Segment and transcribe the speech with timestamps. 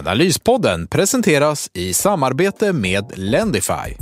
[0.00, 3.96] Analyspodden presenteras i samarbete med Lendify.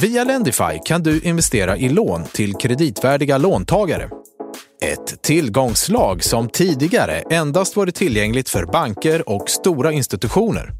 [0.00, 4.08] Via Lendify kan du investera i lån till kreditvärdiga låntagare.
[4.82, 10.72] Ett tillgångslag som tidigare endast varit tillgängligt för banker och stora institutioner.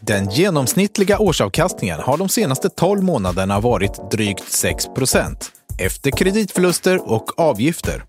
[0.00, 5.36] Den genomsnittliga årsavkastningen har de senaste 12 månaderna varit drygt 6%
[5.78, 8.04] efter kreditförluster och avgifter.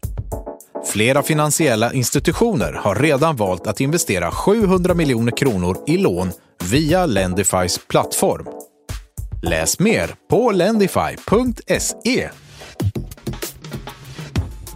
[0.85, 6.31] Flera finansiella institutioner har redan valt att investera 700 miljoner kronor i lån
[6.63, 8.45] via Lendifys plattform.
[9.43, 12.29] Läs mer på lendify.se.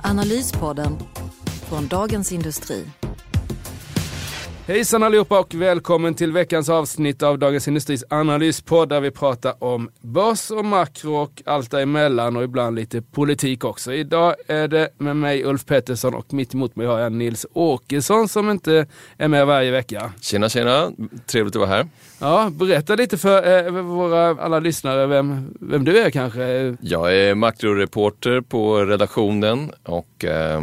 [0.03, 0.97] Analyspodden
[1.69, 2.85] från Dagens Industri.
[4.71, 9.89] Hejsan allihopa och välkommen till veckans avsnitt av Dagens Industris analyspodd där vi pratar om
[10.01, 13.93] börs och makro och allt däremellan och ibland lite politik också.
[13.93, 18.27] Idag är det med mig Ulf Pettersson och mitt emot mig har jag Nils Åkesson
[18.27, 18.85] som inte
[19.17, 20.13] är med varje vecka.
[20.21, 20.91] Tjena tjena,
[21.25, 21.87] trevligt att vara här.
[22.19, 26.75] Ja, berätta lite för eh, våra alla lyssnare vem, vem du är kanske.
[26.81, 30.61] Jag är makroreporter på redaktionen och eh,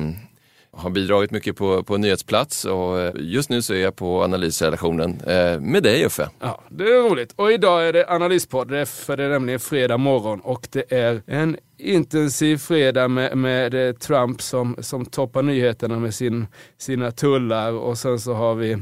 [0.79, 5.21] har bidragit mycket på, på nyhetsplats och eh, just nu så är jag på analysredaktionen
[5.27, 6.29] eh, med dig Uffe.
[6.41, 7.33] Ja, det är roligt.
[7.37, 11.57] Och idag är det analyspodd, för det är nämligen fredag morgon och det är en
[11.79, 16.47] intensiv fredag med, med eh, Trump som, som toppar nyheterna med sin,
[16.79, 18.73] sina tullar och sen så har vi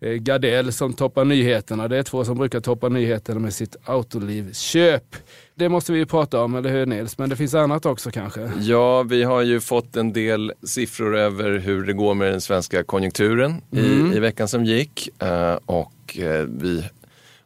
[0.00, 1.88] eh, Gardell som toppar nyheterna.
[1.88, 5.16] Det är två som brukar toppa nyheterna med sitt Autoliv-köp.
[5.62, 7.18] Det måste vi ju prata om, eller hur Nils?
[7.18, 8.50] Men det finns annat också kanske?
[8.60, 12.84] Ja, vi har ju fått en del siffror över hur det går med den svenska
[12.84, 14.12] konjunkturen mm.
[14.12, 15.08] i, i veckan som gick.
[15.22, 16.84] Uh, och uh, vi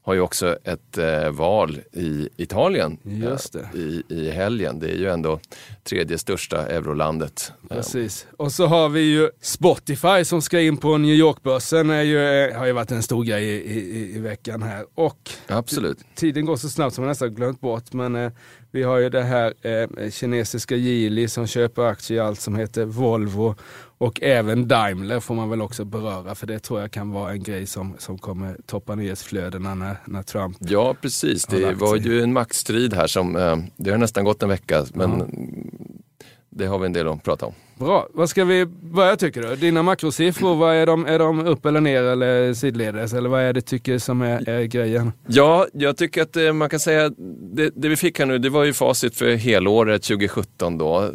[0.07, 4.79] har ju också ett eh, val i Italien eh, i, i helgen.
[4.79, 5.41] Det är ju ändå
[5.85, 7.53] tredje största eurolandet.
[7.69, 8.27] Precis.
[8.37, 11.91] Och så har vi ju Spotify som ska in på New York-börsen.
[11.91, 14.85] Är ju, eh, har ju varit en stor grej i, i, i veckan här.
[14.95, 15.99] Och Absolut.
[16.15, 17.93] Tiden går så snabbt som man nästan glömt bort.
[17.93, 18.33] Men eh,
[18.71, 22.85] vi har ju det här eh, kinesiska Geely som köper aktier i allt som heter
[22.85, 23.55] Volvo
[23.99, 27.43] och även Daimler får man väl också beröra för det tror jag kan vara en
[27.43, 32.33] grej som, som kommer toppa nyhetsflödena när, när Trump Ja precis, det var ju en
[32.33, 36.27] maktstrid här som, eh, det har nästan gått en vecka men ja.
[36.51, 37.55] det har vi en del att prata om.
[37.79, 39.57] Bra, vad ska vi börja tycker du?
[39.57, 43.13] Dina makrosiffror, vad är, de, är de upp eller ner eller sidledes?
[43.13, 45.13] Eller vad är det tycker som är, är grejen?
[45.27, 47.11] Ja, jag tycker att eh, man kan säga
[47.53, 51.11] det, det vi fick här nu, det var ju facit för helåret 2017 då.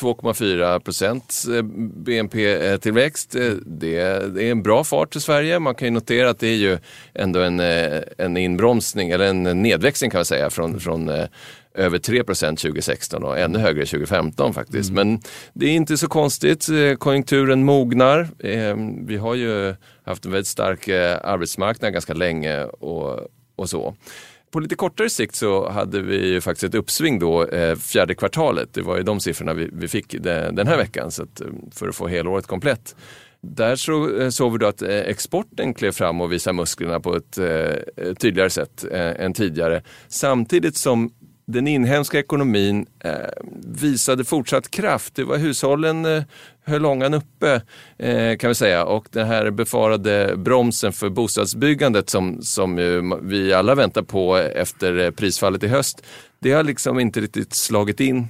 [0.00, 1.62] 2,4 procent eh,
[2.04, 3.34] BNP-tillväxt.
[3.34, 3.98] Eh, det,
[4.34, 5.58] det, är en bra fart i Sverige.
[5.58, 6.78] Man kan ju notera att det är ju
[7.14, 7.60] ändå en,
[8.18, 11.10] en inbromsning, eller en nedväxling kan man säga, från, från
[11.74, 14.90] över 3 procent 2016 och ännu högre 2015 faktiskt.
[14.90, 15.08] Mm.
[15.08, 15.20] Men
[15.52, 16.68] det är inte så konstigt.
[16.98, 18.28] Konjunkturen mognar.
[19.06, 23.20] Vi har ju haft en väldigt stark arbetsmarknad ganska länge och,
[23.56, 23.94] och så.
[24.50, 28.74] På lite kortare sikt så hade vi ju faktiskt ett uppsving då eh, fjärde kvartalet.
[28.74, 31.46] Det var ju de siffrorna vi, vi fick de, den här veckan så att, eh,
[31.72, 32.96] för att få helåret komplett.
[33.40, 37.16] Där så, eh, såg vi då att eh, exporten klev fram och visade musklerna på
[37.16, 39.82] ett eh, tydligare sätt eh, än tidigare.
[40.08, 41.12] Samtidigt som
[41.52, 43.12] den inhemska ekonomin eh,
[43.66, 45.14] visade fortsatt kraft.
[45.14, 46.22] Det var hushållen eh,
[46.64, 47.62] höll långan uppe
[47.98, 52.76] eh, kan vi säga och den här befarade bromsen för bostadsbyggandet som, som
[53.22, 56.02] vi alla väntar på efter eh, prisfallet i höst.
[56.38, 58.28] Det har liksom inte riktigt slagit in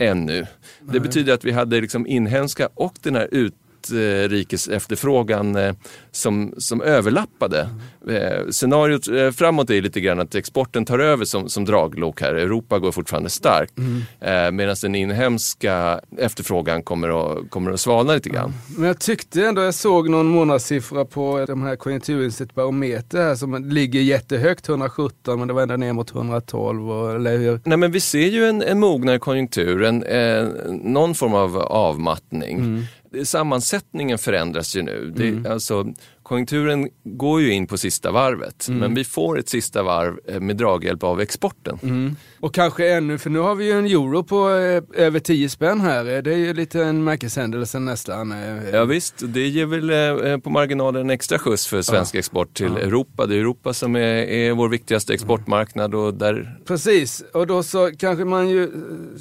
[0.00, 0.40] ännu.
[0.40, 0.46] Nej.
[0.80, 3.54] Det betyder att vi hade liksom inhemska och den här ut
[3.90, 5.74] utrikes efterfrågan eh,
[6.10, 7.68] som, som överlappade.
[8.08, 8.52] Mm.
[8.52, 12.34] Scenariot eh, framåt är lite grann att exporten tar över som, som draglok här.
[12.34, 14.56] Europa går fortfarande starkt mm.
[14.56, 18.44] medan den inhemska efterfrågan kommer att, kommer att svalna lite grann.
[18.44, 18.54] Mm.
[18.76, 23.64] Men jag tyckte ändå jag såg någon månadssiffra på de här Konjunkturinstitutet barometer här som
[23.64, 26.90] ligger jättehögt, 117 men det var ända ner mot 112.
[26.90, 27.60] Och, eller hur?
[27.64, 32.86] Nej men vi ser ju en, en mognare konjunktur, en, eh, någon form av avmattning.
[33.14, 35.12] Mm sammansättningen förändras ju nu.
[35.16, 35.52] Det, mm.
[35.52, 35.86] alltså,
[36.22, 38.80] konjunkturen går ju in på sista varvet, Mm.
[38.80, 41.78] men vi får ett sista varv eh, med draghjälp av exporten.
[41.82, 42.16] Mm.
[42.40, 45.80] Och kanske ännu, för nu har vi ju en euro på eh, över 10 spänn
[45.80, 46.16] här.
[46.16, 48.32] Eh, Det är ju lite en märkeshändelse nästan.
[48.32, 48.68] eh.
[48.72, 49.90] Ja visst, det ger väl
[50.26, 53.26] eh, på marginalen en extra skjuts för svensk export till Europa.
[53.26, 57.90] Det är Europa som är, är vår viktigaste exportmarknad och där Precis, och då så
[57.98, 58.70] kanske man ju eh,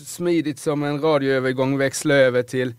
[0.05, 2.73] smidigt som en radioövergång växla över till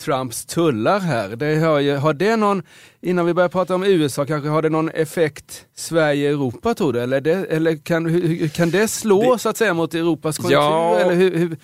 [0.00, 1.28] Trumps tullar här.
[1.28, 2.62] Det har, ju, har det någon,
[3.02, 7.00] innan vi börjar prata om USA, kanske har det någon effekt Sverige-Europa tror du?
[7.00, 10.60] Eller, det, eller kan, hur, kan det slå Det- så att säga mot Europas konjunktur?
[10.60, 10.98] Ja.
[10.98, 11.56] Eller hur, hur,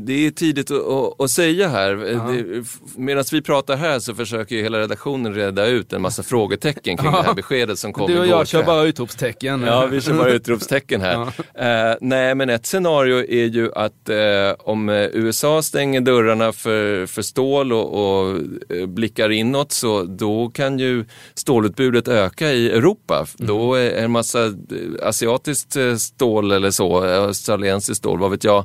[0.00, 1.90] Det är tidigt att, att, säga här.
[2.12, 2.62] Ja.
[2.96, 7.10] Medan vi pratar här så försöker ju hela redaktionen reda ut en massa frågetecken kring
[7.12, 7.16] Ja.
[7.20, 9.62] det här beskedet som kom du och igår jag kör bara utropstecken.
[9.62, 11.20] Ja, vi kör bara utropstecken här.
[11.60, 14.16] Eh, nej, men ett scenario är ju att eh,
[14.58, 18.36] om eh, USA stänger dörrarna för, för stål och, och
[18.76, 21.04] eh, blickar inåt så då kan ju
[21.34, 23.26] stålutbudet öka i Europa.
[23.36, 24.52] Då är en massa eh,
[25.02, 28.64] asiatiskt eh, stål eller så, australiensiskt stål, vad vet jag,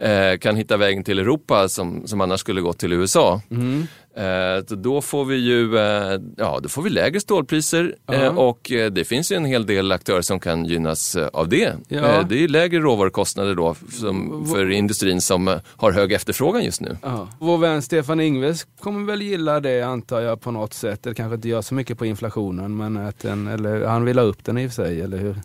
[0.00, 3.40] eh, kan hitta vägen till Europa som, som annars skulle gå till USA.
[3.50, 3.86] Mm.
[4.16, 9.08] Eh, då får vi ju eh, ja, då får vi lägre stålpriser eh, och det
[9.08, 11.72] finns ju en hel del aktörer som kan gynnas av det.
[11.88, 12.22] Ja.
[12.28, 16.96] Det är lägre råvarukostnader då som, för industrin som har hög efterfrågan just nu.
[17.02, 17.28] Ja.
[17.38, 21.02] Vår vän Stefan Ingves kommer väl gilla det antar jag på något sätt.
[21.02, 24.24] Det kanske inte gör så mycket på inflationen men att den, eller, han vill ha
[24.24, 25.36] upp den i och för sig, eller hur?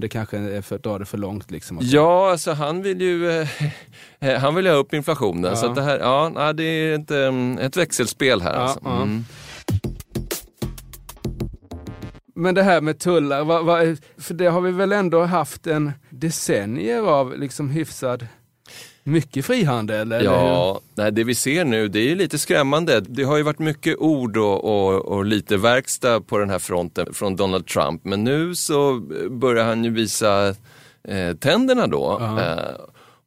[0.00, 1.78] Men det kanske är för att dra det för långt liksom.
[1.80, 3.48] Ja, alltså han vill ju eh,
[4.20, 5.50] eh, han vill ha upp inflationen.
[5.50, 5.56] Ja.
[5.56, 8.54] Så det, här, ja, det är ett, ett växelspel här.
[8.54, 8.80] Ja, alltså.
[8.86, 9.24] Mm.
[12.34, 15.92] Men det här med tullar, vad, vad, för det har vi väl ändå haft en
[16.10, 18.26] decennier av liksom hyfsad
[19.04, 20.12] mycket frihandel?
[20.12, 20.24] Eller hur?
[20.26, 23.00] Ja, nej, det vi ser nu det är ju lite skrämmande.
[23.00, 27.14] Det har ju varit mycket ord och, och, och lite verkstad på den här fronten
[27.14, 28.04] från Donald Trump.
[28.04, 29.00] Men nu så
[29.30, 30.48] börjar han ju visa
[31.08, 32.16] eh, tänderna då.
[32.20, 32.40] Ja.
[32.42, 32.58] Eh,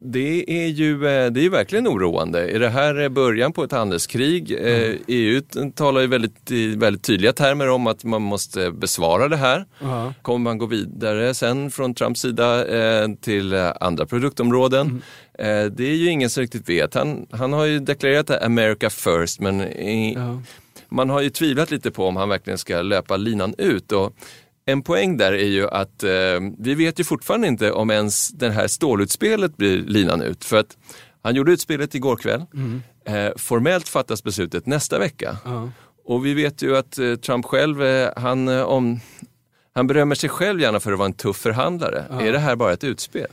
[0.06, 2.52] det är ju eh, det är verkligen oroande.
[2.52, 4.52] Är det här början på ett handelskrig?
[4.52, 9.28] Eh, EU t- talar ju väldigt, i väldigt tydliga termer om att man måste besvara
[9.28, 9.66] det här.
[9.82, 10.14] Ja.
[10.22, 15.02] Kommer man gå vidare sen från Trumps sida eh, till andra produktområden?
[15.40, 16.94] Eh, det är ju ingen som riktigt vet.
[16.94, 20.42] Han, han har ju deklarerat America first men i, Ja.
[20.90, 23.92] man har ju tvivlat lite på om han verkligen ska löpa linan ut.
[23.92, 24.14] Och
[24.66, 26.10] en poäng där är ju att eh,
[26.60, 30.46] vi vet ju fortfarande inte om ens det här stålutspelet blir linan ut.
[30.46, 30.78] För att
[31.22, 32.46] han gjorde utspelet igår kväll.
[33.06, 35.38] Eh, formellt fattas beslutet nästa vecka.
[35.46, 35.70] Ja.
[36.06, 39.00] Och vi vet ju att eh, Trump själv, eh, han, eh, om,
[39.76, 42.06] han berömmer sig själv gärna för att vara en tuff förhandlare.
[42.22, 43.28] Är det här bara ett utspel?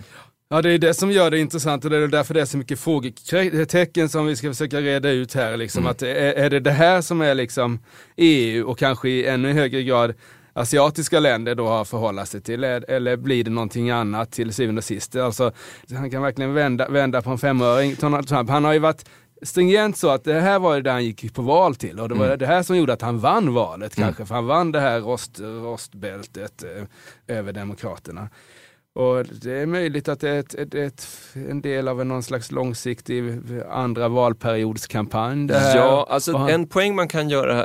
[0.52, 2.58] Ja, det är det som gör det intressant och det är därför det är så
[2.58, 5.56] mycket frågetecken som vi ska försöka reda ut här.
[5.56, 5.86] Liksom.
[5.86, 7.78] Att är, är det det här som är liksom
[8.16, 10.14] EU och kanske i ännu högre grad
[10.52, 14.84] asiatiska länder då har förhållit sig till eller, blir det någonting annat till syvende och
[14.84, 15.16] sist?
[15.16, 15.52] Alltså,
[15.94, 18.50] han kan verkligen vända, vända på en femöring, Donald Trump.
[18.50, 19.04] Han har ju varit
[19.42, 22.36] stringent så att det här var det han gick på val till och det var
[22.36, 25.40] det här som gjorde att han vann valet kanske, för han vann det här rost,
[25.40, 28.28] rostbältet eh, över Demokraterna.
[28.94, 32.22] Och det är möjligt att det är ett, ett, ett, en del av en någon
[32.22, 33.24] slags långsiktig
[33.70, 35.48] andra valperiodskampanj.
[35.52, 37.64] Ja, alltså han- en poäng man kan göra,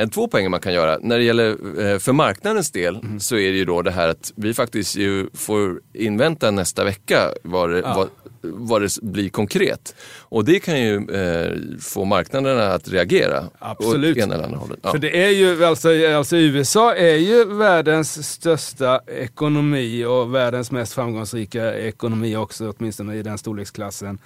[0.00, 0.98] eh, två poänger man kan göra.
[1.02, 1.48] När det gäller
[1.92, 3.20] eh, för marknadens del Mm.
[3.20, 7.30] så är det ju då det här att vi faktiskt ju får invänta nästa vecka
[7.42, 7.94] vad det, Ja.
[7.96, 8.08] vad,
[8.52, 9.94] vad det blir konkret.
[10.20, 14.16] Och det kan ju eh, få marknaderna att reagera Absolut.
[14.16, 14.78] ena eller andra hållet.
[14.82, 14.90] Ja.
[14.90, 20.92] För det är ju, alltså, alltså USA är ju världens största ekonomi och världens mest
[20.92, 24.18] framgångsrika ekonomi också, åtminstone i den storleksklassen.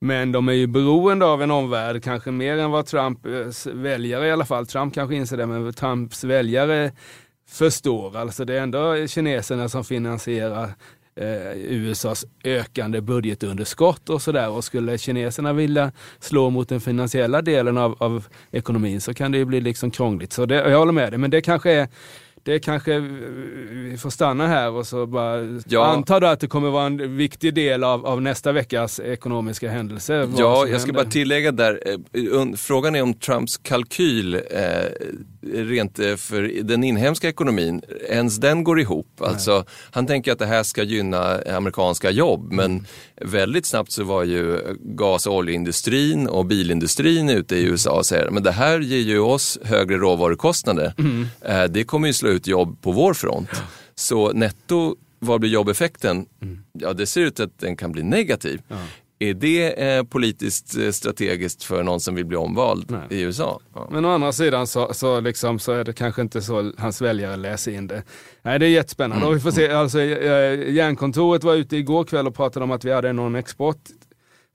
[0.00, 4.32] Men de är ju beroende av en omvärld, kanske mer än vad Trumps väljare i
[4.32, 6.92] alla fall, Trump kanske inser det, men Trumps väljare
[7.48, 8.16] förstår.
[8.16, 10.74] Alltså det är ändå kineserna som finansierar
[11.16, 14.48] eh, USAs ökande budgetunderskott och sådär.
[14.50, 19.38] Och skulle kineserna vilja slå mot den finansiella delen av, av ekonomin så kan det
[19.38, 20.32] ju bli liksom krångligt.
[20.32, 21.88] Så det, jag håller med dig, men det kanske är
[22.44, 23.02] det kanske, eh,
[23.72, 25.86] vi får stanna här och så bara Ja.
[25.86, 30.28] anta då att det kommer vara en viktig del av, av nästa veckas ekonomiska händelser.
[30.36, 30.92] Ja, jag ska händer.
[31.04, 31.80] bara tillägga där,
[32.12, 34.40] eh, frågan är om Trumps kalkyl, eh,
[35.42, 39.20] rent eh, för den inhemska ekonomin, ens den går ihop.
[39.20, 44.24] Alltså, han tänker att det här ska gynna amerikanska jobb, men väldigt snabbt så var
[44.24, 48.98] ju gas och oljeindustrin och bilindustrin ute i USA och säger, men det här ger
[48.98, 50.94] ju oss högre råvarukostnader.
[51.40, 53.50] Eh, det kommer ju slå ut jobb på vår front.
[53.94, 56.26] Så netto, vad blir jobbeffekten?
[56.72, 58.62] Ja, det ser ut att den kan bli negativ.
[59.30, 63.06] Är det eh, politiskt eh, strategiskt för någon som vill bli omvald Nej.
[63.10, 63.60] i USA?
[63.74, 63.88] Ja.
[63.90, 67.36] Men å andra sidan så, så, liksom, så är det kanske inte så hans väljare
[67.36, 68.02] läser in det.
[68.42, 69.26] Nej, det är jättespännande.
[69.26, 72.84] Och vi får se, alltså, eh, Järnkontoret var ute igår kväll och pratade om att
[72.84, 73.78] vi hade någon export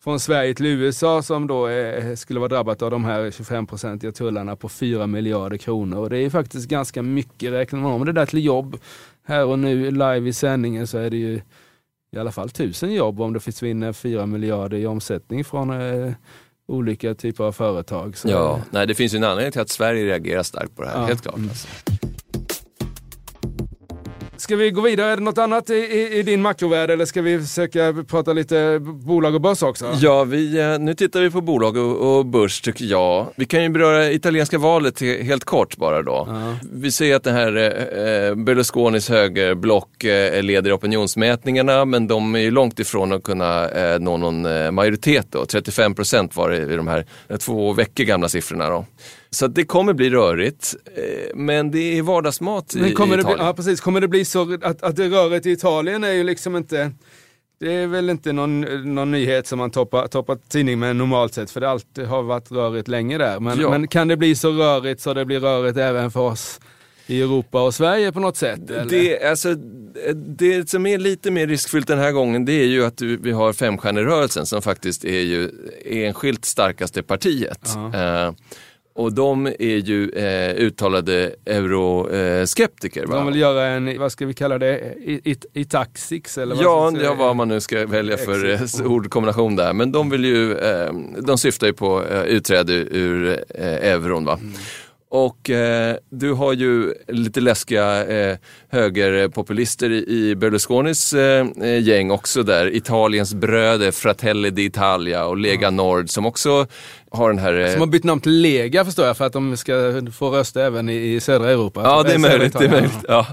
[0.03, 4.55] från Sverige till USA som då eh, skulle vara drabbat av de här 25-procentiga tullarna
[4.55, 5.99] på 4 miljarder kronor.
[5.99, 8.77] Och det är faktiskt ganska mycket räknar man om det där till jobb.
[9.25, 11.41] Här och nu live i sändningen så är det ju
[12.15, 16.11] i alla fall tusen jobb om det försvinner 4 miljarder i omsättning från eh,
[16.67, 18.17] olika typer av företag.
[18.17, 20.89] Så, Ja, nej, det finns ju en anledning till att Sverige reagerar starkt på det
[20.89, 21.05] här, Ja.
[21.05, 21.35] helt klart.
[21.35, 21.49] Mm.
[21.49, 21.67] Alltså.
[24.47, 25.11] Ska vi gå vidare?
[25.11, 28.79] Är det något annat i, i, i din makrovärld eller ska vi försöka prata lite
[28.81, 29.91] bolag och börs också?
[30.01, 33.27] Ja, vi, eh, nu tittar vi på bolag och, och börs tycker jag.
[33.35, 36.25] Vi kan ju beröra italienska valet he- helt kort bara då.
[36.29, 36.57] Ja.
[36.73, 42.51] Vi ser att det här eh, Berlusconis högerblock eh, leder opinionsmätningarna men de är ju
[42.51, 45.45] långt ifrån att kunna eh, nå någon eh, majoritet då.
[45.45, 48.85] 35 procent var det i de här eh, två veckor gamla siffrorna då.
[49.29, 53.23] Så det kommer bli rörigt, eh, men det är vardagsmat i, Men kommer i det,
[53.23, 53.45] bli, Italien.
[53.47, 56.55] ja, precis, kommer det bli så att, att det röret i Italien är ju liksom
[56.55, 56.91] inte
[57.59, 58.61] det är väl inte någon,
[58.95, 62.51] någon nyhet som man toppar, toppar tidning med normalt sett, för det alltid har varit
[62.51, 63.39] rörigt länge där.
[63.39, 63.69] Men, Ja.
[63.69, 66.59] men kan det bli så rörigt så det blir rörigt även för oss
[67.07, 68.69] i Europa och Sverige på något sätt?
[68.69, 68.85] eller?
[68.89, 69.55] Det, alltså,
[70.15, 73.53] det som är lite mer riskfyllt den här gången det är ju att vi har
[73.53, 75.49] femstjärnerörelsen som faktiskt är ju
[75.85, 77.75] enskilt starkaste partiet.
[77.93, 78.31] Eh,
[78.97, 83.05] och de är ju eh, uttalade euroskeptiker.
[83.05, 83.15] va?
[83.15, 86.91] De vill göra en, vad ska vi kalla det, I- I- Itaxix eller vad Ja,
[87.03, 88.79] ja, vad man nu ska välja för Exit.
[88.81, 89.73] eh, ordkombination där.
[89.73, 94.25] Men de vill ju, eh, de syftar ju på eh, utträde ur eh, euron.
[94.25, 94.39] Va?
[95.09, 98.37] Och eh, du har ju lite läskiga eh,
[98.69, 102.75] högerpopulister i, Berlusconis eh, eh, gäng också där.
[102.75, 106.67] Italiens bröder, Fratelli d'Italia och Lega Nord som också
[107.11, 107.53] har den här...
[107.59, 109.73] eh, Som har bytt namn till Lega förstår jag för att de ska
[110.17, 111.81] få rösta även i, södra Europa.
[111.83, 112.59] Ja, det är möjligt.
[112.59, 113.27] Det är möjligt ja.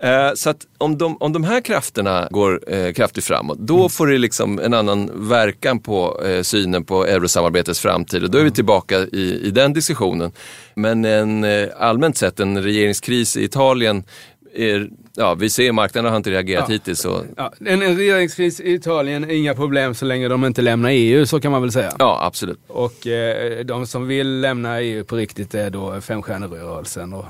[0.00, 3.90] Eh, Så att om de, om de här krafterna går eh, kraftigt framåt, då Mm.
[3.90, 8.44] får det liksom en annan verkan på eh, synen på eurosamarbetets framtid och då är
[8.44, 10.32] vi tillbaka i, i den diskussionen.
[10.74, 11.46] Men en,
[11.78, 14.04] allmänt sett en regeringskris i Italien,
[14.54, 16.72] är, ja, vi ser marknaden har inte reagerat Ja.
[16.72, 17.00] hittills.
[17.00, 21.26] Så, Ja, en, en regeringskris i Italien, inga problem så länge de inte lämnar EU,
[21.26, 21.92] så kan man väl säga.
[21.98, 22.58] ja, absolut.
[22.68, 27.12] Och eh, de som vill lämna EU på riktigt är då femstjärnerörelsen.
[27.12, 27.24] Och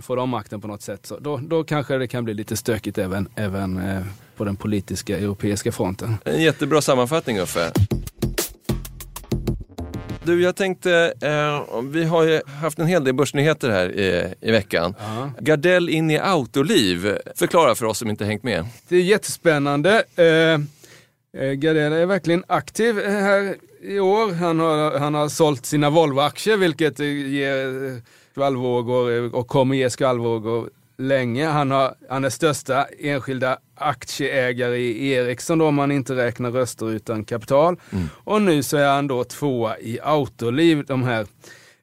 [0.00, 2.98] får de makten på något sätt, så då, då kanske det kan bli lite stökigt
[2.98, 4.02] även, även eh,
[4.36, 6.16] på den politiska europeiska fronten.
[6.24, 7.72] En jättebra sammanfattning Uffe.
[10.28, 14.50] Du, jag tänkte, eh, vi har ju haft en hel del börsnyheter här i, i
[14.50, 14.94] veckan.
[14.98, 15.30] Ja.
[15.40, 17.18] Gardell in i Autoliv.
[17.34, 18.66] Förklara för oss som inte hängt med.
[18.88, 20.04] Det är jättespännande.
[20.16, 20.24] Eh,
[21.42, 24.32] eh, Gardell är verkligen aktiv här i år.
[24.32, 31.46] Han har, han har sålt sina Volvo-aktier vilket ger skvallvågor och kommer ge skvallvågor länge.
[31.46, 36.90] Han, har, han är största enskilda aktieägare i Ericsson då, om man inte räknar röster
[36.90, 37.76] utan kapital.
[38.24, 41.26] Och nu så är han då tvåa i Autoliv, de här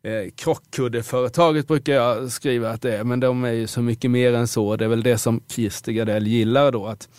[0.06, 4.34] Eh, krockkuddeföretaget brukar jag skriva att det är, men de är ju så mycket mer
[4.34, 4.76] än så.
[4.76, 6.86] Det är väl det som Kirsti Gardell gillar då.
[6.88, 7.10] Att,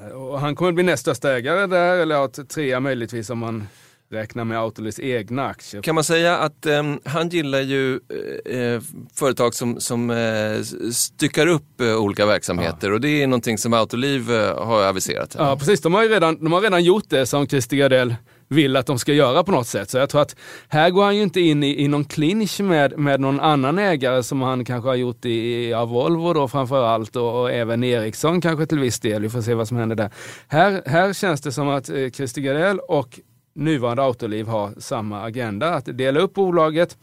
[0.00, 3.66] eh, han kommer bli näst största ägare där, eller ja, trea möjligtvis om man
[4.10, 5.82] räknar med Autolivs egna aktier.
[5.82, 8.00] Kan man säga att eh, han gillar ju
[8.46, 8.80] eh, eh,
[9.14, 14.30] företag som, som eh, styckar upp eh, olika verksamheter och det är någonting som Autoliv
[14.30, 15.34] eh, har aviserat.
[15.34, 15.44] Här.
[15.44, 15.80] Ja, precis.
[15.80, 18.14] De har ju redan, de har redan gjort det som Kirsti Gardell
[18.48, 19.90] vill att de ska göra på något sätt.
[19.90, 20.36] Så jag tror att
[20.68, 24.22] här går han ju inte in i, i någon clinch med, med någon annan ägare
[24.22, 28.40] som han kanske har gjort i, av Volvo då framför allt och, och även Ericsson
[28.40, 29.22] kanske till viss del.
[29.22, 30.10] Vi får se vad som händer där.
[30.48, 33.20] Här, här känns det som att eh, Kirsti Gardell och
[33.56, 36.96] nuvarande Autoliv har samma agenda, att dela upp bolaget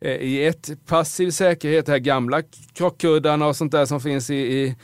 [0.00, 2.42] eh, i ett passiv säkerhet, de här gamla
[2.72, 4.76] krockkuddarna och sånt där som finns i, i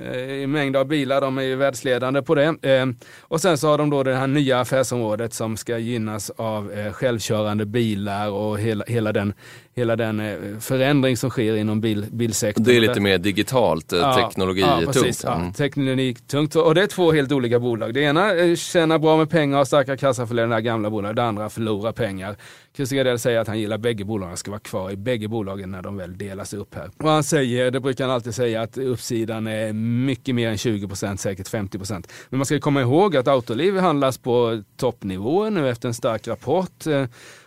[0.00, 2.56] eh, i mängd av bilar, de är ju världsledande på det.
[2.62, 2.86] Eh,
[3.20, 7.66] och sen så har de då det här nya affärsområdet som ska gynnas av självkörande
[7.66, 9.34] bilar och hela, hela den,
[9.74, 12.64] hela den eh, förändring som sker inom bil, bilsektorn.
[12.64, 14.92] Det är lite mer digitalt, eh, teknologi ja, tungt.
[14.92, 15.52] precis, ja, Mm.
[15.52, 16.56] teknologi tungt.
[16.56, 17.94] Och det är två helt olika bolag.
[17.94, 21.16] Det ena eh, tjänar bra med pengar och starka kassaflöden, det här gamla bolaget.
[21.16, 22.36] Det andra förlorar pengar.
[22.76, 25.82] Christer Gardell säger att han gillar bägge bolagen, ska vara kvar i bägge bolagen när
[25.82, 26.90] de väl delas upp här.
[26.98, 31.16] Och han säger, det brukar han alltid säga, att uppsidan är mycket mer än 20%,
[31.16, 32.08] säkert 50%.
[32.30, 36.86] Men man ska komma ihåg att Autoliv handlas på toppnivå nu efter en stark rapport.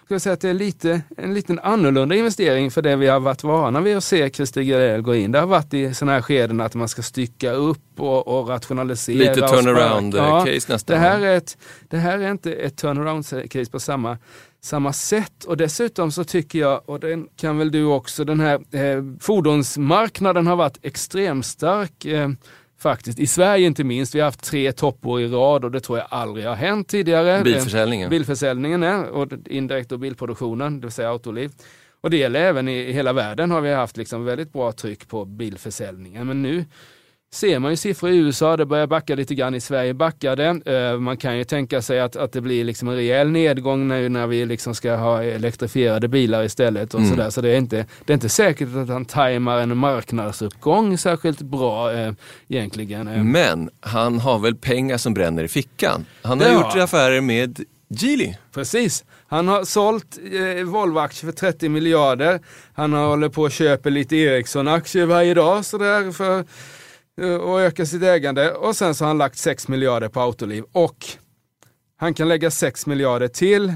[0.05, 3.43] Ska säga att det är lite, en liten annorlunda investering för det vi har varit
[3.43, 5.31] vana vid att se Christer Gardell gå in.
[5.31, 9.17] Det har varit i sådana här skeden att man ska stycka upp och, och rationalisera.
[9.17, 10.95] Lite turnaround-case ja, nästan.
[10.95, 11.57] Det här, är ett,
[11.89, 14.17] det här är inte ett turnaround-case på samma
[14.61, 15.43] samma sätt.
[15.43, 20.47] Och dessutom så tycker jag, och den kan väl du också, den här eh, fordonsmarknaden
[20.47, 22.05] har varit extremt stark.
[22.05, 22.29] Eh,
[22.89, 23.19] faktiskt.
[23.19, 24.15] I Sverige inte minst.
[24.15, 27.43] Vi har haft tre toppår i rad och det tror jag aldrig har hänt tidigare.
[27.43, 28.09] Bilförsäljningen.
[28.09, 31.51] Bilförsäljningen är, och indirekt och bilproduktionen, det vill säga Autoliv.
[32.01, 35.25] Och det gäller även i hela världen har vi haft liksom väldigt bra tryck på
[35.25, 36.27] bilförsäljningen.
[36.27, 36.65] Men nu
[37.35, 40.73] ser man ju siffror i USA, det börjar backa lite grann, i Sverige backar det.
[40.73, 44.09] Eh, man kan ju tänka sig att, att det blir liksom en rejäl nedgång när,
[44.09, 46.93] när vi liksom ska ha elektrifierade bilar istället.
[46.93, 47.11] Och mm.
[47.11, 47.29] sådär.
[47.29, 51.93] Så det är, inte, det är inte säkert att han tajmar en marknadsuppgång särskilt bra
[51.93, 52.11] eh,
[52.47, 53.07] egentligen.
[53.07, 53.23] Eh.
[53.23, 56.05] Men han har väl pengar som bränner i fickan?
[56.21, 56.53] Han har ja.
[56.53, 58.33] gjort affärer med Geely.
[58.53, 59.03] Precis.
[59.27, 62.39] Han har sålt eh, Volvo-aktier för 30 miljarder.
[62.73, 66.45] Han håller på att köpa lite Ericsson-aktier varje dag sådär för
[67.41, 68.53] och öka sitt ägande.
[68.53, 71.05] Och sen så har han lagt 6 miljarder på Autoliv och
[71.97, 73.73] han kan lägga 6 miljarder till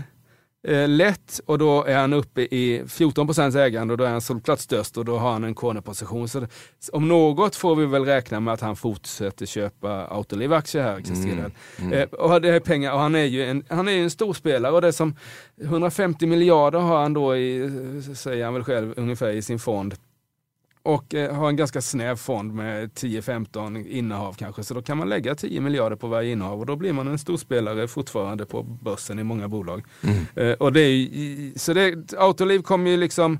[0.67, 4.21] eh, lätt och då är han uppe i 14 procents ägande och då är han
[4.21, 6.29] solklart störst och då har han en cornerposition.
[6.29, 6.47] Så
[6.91, 11.51] om något får vi väl räkna med att han fortsätter köpa Autoliv-aktier här, mm.
[11.79, 11.93] Mm.
[11.93, 14.71] Eh, och det är pengar och han är ju en, han är en stor spelare
[14.71, 15.15] och det som
[15.61, 17.71] 150 miljarder har han då i,
[18.15, 19.95] säger han väl själv, ungefär i sin fond
[20.83, 24.63] och eh, har en ganska snäv fond med 10-15 innehav kanske.
[24.63, 27.19] Så då kan man lägga 10 miljarder på varje innehav och då blir man en
[27.19, 29.83] storspelare fortfarande på börsen i många bolag.
[30.03, 30.25] Mm.
[30.35, 33.39] Eh, och det är, så det, Autoliv kommer ju liksom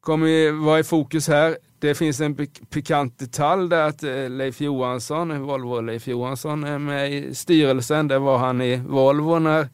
[0.00, 1.56] kommer ju vara i fokus här.
[1.78, 7.12] Det finns en pikant detalj där att eh, Leif Johansson, Volvo Leif Johansson är med
[7.12, 8.08] i styrelsen.
[8.08, 9.68] Det var han i Volvo när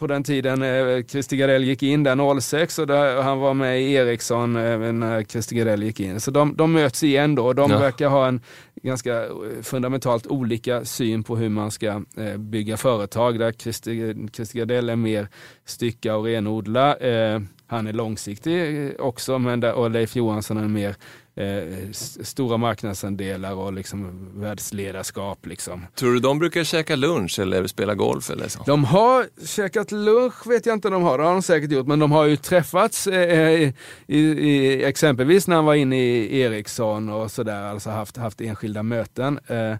[0.00, 3.82] på den tiden eh, Christer Gardell gick in där 06 och där, han var med
[3.82, 6.20] i Ericsson eh, när Christer Gardell gick in.
[6.20, 7.78] Så de, de möts igen då och de ja.
[7.78, 8.40] verkar ha en
[8.82, 9.30] ganska eh,
[9.62, 13.38] fundamentalt olika syn på hur man ska eh, bygga företag.
[13.38, 15.28] Där Christer, Christer Gardell är mer
[15.64, 16.96] stycka och renodla.
[16.96, 20.96] Eh, han är långsiktig också, men där, och Leif Johansson är mer
[21.36, 21.90] eh,
[22.22, 25.46] stora marknadsandelar och liksom världsledarskap.
[25.46, 25.86] Liksom.
[25.94, 28.30] Tror du de brukar käka lunch eller spela golf?
[28.30, 28.62] Eller så?
[28.66, 31.86] De har käkat lunch, vet jag inte om de har, det har de säkert gjort,
[31.86, 33.72] men de har ju träffats eh,
[34.06, 38.82] i, i, exempelvis när han var inne i Ericsson och sådär, alltså haft, haft enskilda
[38.82, 39.40] möten.
[39.46, 39.76] Eh,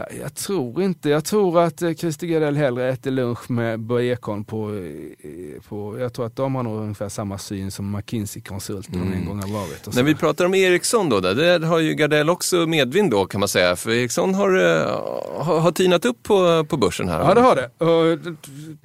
[0.00, 1.08] Ja, jag tror inte.
[1.08, 5.98] Jag tror att eh, Christer Gardell hellre äter lunch med Börje Ekholm på, eh, på...
[5.98, 9.12] Jag tror att de har nog ungefär samma syn som McKinsey-konsulten mm.
[9.12, 9.94] en gång har varit.
[9.94, 13.40] När vi pratar om Ericsson då, där, där har ju Gardell också medvind då kan
[13.40, 13.76] man säga.
[13.76, 17.20] För Ericsson har, eh, har, har tinat upp på, på börsen här.
[17.20, 17.70] Ja, det har det.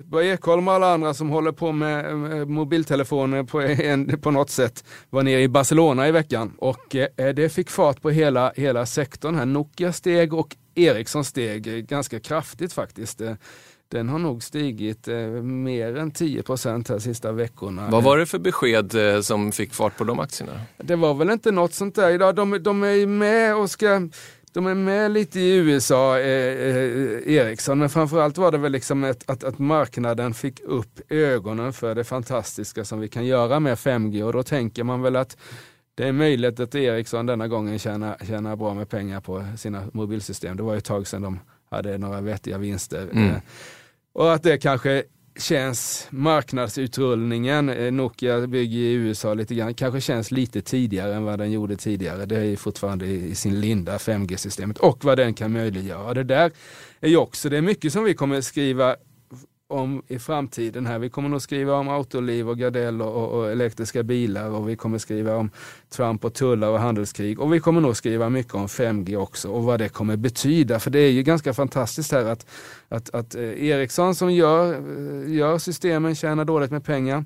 [0.03, 4.83] Börje Ekholm och alla andra som håller på med mobiltelefoner på, en, på något sätt
[5.09, 6.53] var nere i Barcelona i veckan.
[6.57, 9.45] Och det fick fart på hela, hela sektorn här.
[9.45, 13.21] Nokia steg och Ericsson steg ganska kraftigt faktiskt.
[13.21, 13.33] Eh,
[13.89, 17.89] den har nog stigit eh, mer än 10 procent de sista veckorna.
[17.89, 20.61] Vad var det för besked eh, som fick fart på de aktierna?
[20.77, 22.09] Det var väl inte något sånt där.
[22.09, 24.09] Idag, de, de är med och ska
[24.53, 29.29] de är med lite i USA, eh, Ericsson, men framförallt var det väl liksom ett,
[29.29, 34.23] att, att marknaden fick upp ögonen för det fantastiska som vi kan göra med 5G
[34.23, 35.37] och då tänker man väl att
[35.95, 40.57] det är möjligt att Ericsson denna gången tjänar, tjänar bra med pengar på sina mobilsystem.
[40.57, 43.09] Det var ett tag sedan de hade några vettiga vinster.
[43.11, 43.29] Mm.
[43.29, 43.41] Eh,
[44.13, 45.03] och att det kanske
[45.39, 51.39] känns marknadsutrullningen, eh, Nokia bygger i USA lite grann, kanske känns lite tidigare än vad
[51.39, 52.25] den gjorde tidigare.
[52.25, 56.13] Det är fortfarande i sin linda 5G-systemet och vad den kan möjliggöra.
[56.13, 56.51] Det där
[56.99, 58.95] är ju också, det är mycket som vi kommer skriva
[59.67, 60.99] om i framtiden här.
[60.99, 64.97] Vi kommer nog skriva om Autoliv och Gardell och, och, elektriska bilar och vi kommer
[64.97, 65.49] skriva om
[65.89, 69.63] Trump och tullar och handelskrig och vi kommer nog skriva mycket om 5G också och
[69.63, 70.79] vad det kommer betyda.
[70.79, 72.45] För det är ju ganska fantastiskt här att,
[72.89, 77.25] att, att eh, Ericsson som gör, eh, gör systemen tjänar dåligt med pengar.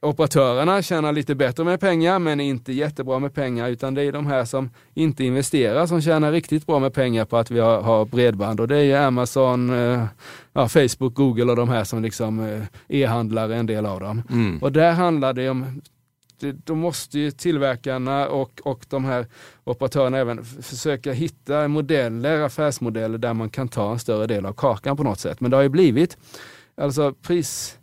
[0.00, 4.26] Operatörerna tjänar lite bättre med pengar men inte jättebra med pengar utan det är de
[4.26, 8.04] här som inte investerar som tjänar riktigt bra med pengar på att vi har, har
[8.04, 10.04] bredband och det är ju Amazon, eh,
[10.52, 14.22] ja, Facebook, Google och de här som liksom eh, e-handlare en del av dem.
[14.30, 14.58] Mm.
[14.58, 15.80] Och där handlar det om
[16.40, 19.26] då måste ju tillverkarna och, och de här
[19.64, 24.96] operatörerna även försöka hitta modeller, affärsmodeller där man kan ta en större del av kakan
[24.96, 25.40] på något sätt.
[25.40, 26.16] Men det har ju blivit,
[26.76, 27.77] alltså pris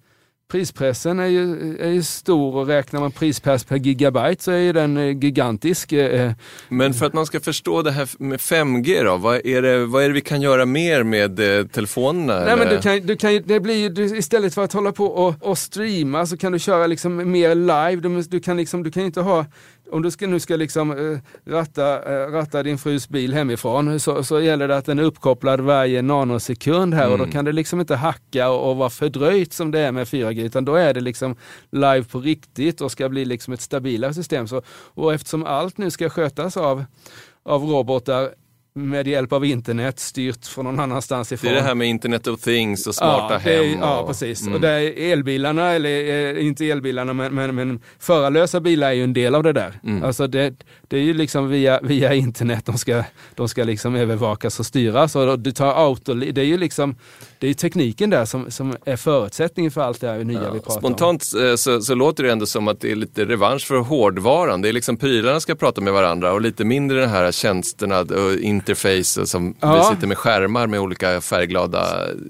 [0.51, 4.73] prispressen är ju, är ju stor och räknar man prispress per gigabyte så är ju
[4.73, 5.91] den eh, gigantisk.
[5.91, 6.31] Eh,
[6.69, 10.03] Men för att man ska förstå det här med 5G då, vad är det, vad
[10.03, 12.45] är det vi kan göra mer med eh, telefonerna?
[12.45, 15.36] Nej, men du kan, du kan, det blir, ju- istället för att hålla på och,
[15.41, 17.95] och streama så kan du köra liksom mer live.
[18.10, 19.45] Du, du, kan, liksom, du kan inte ha,
[19.91, 21.19] om du ska, nu ska liksom, eh,
[21.52, 25.62] ratta, eh, ratta din frus bil hemifrån så, så gäller det att den är uppkopplad
[25.62, 29.71] varje nanosekund här och då kan det liksom inte hacka och, och vara fördröjt som
[29.71, 31.36] det är med 4G utan då är det liksom
[31.71, 34.48] live på riktigt och ska bli liksom ett stabilare system.
[34.48, 36.86] Så, och eftersom allt nu ska skötas av,
[37.43, 38.30] av robotar
[38.77, 41.51] med hjälp av internet styrt från någon annanstans Det ifrån.
[41.51, 43.79] är det här med Internet of Things och smarta ja, det hem.
[43.79, 44.41] Ja, och, precis.
[44.41, 44.53] Mm.
[44.53, 49.03] Och där är elbilarna, eller eh, inte elbilarna, men, men, men förarlösa bilar är ju
[49.03, 49.79] en del av det där.
[49.83, 50.03] Mm.
[50.03, 50.53] Alltså det,
[50.88, 53.03] det är ju liksom via, via internet de ska,
[53.35, 55.15] de ska liksom övervakas och styras.
[55.15, 56.95] Och det, tar auto, det är ju liksom,
[57.39, 60.76] det är tekniken där som, som är förutsättningen för allt det här nya vi pratar
[60.76, 60.80] om.
[60.80, 64.62] Spontant eh, så, så låter det ändå som att det är lite revansch för hårdvaran.
[64.62, 68.34] Det är liksom prylarna ska prata med varandra och lite mindre den här tjänsterna och
[68.39, 69.78] interface som Ja.
[69.89, 71.88] vi sitter med skärmar med olika färgglada...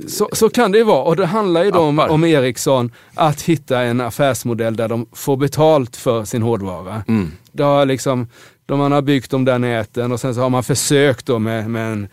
[0.07, 3.41] Så, så kan det ju vara och det handlar ju då om, om Ericsson att
[3.41, 7.03] hitta en affärsmodell där de får betalt för sin hårdvara.
[7.07, 7.31] Mm.
[7.51, 8.27] Det har liksom,
[8.65, 11.69] då man har byggt de där näten och sen så har man försökt då med,
[11.69, 12.07] med en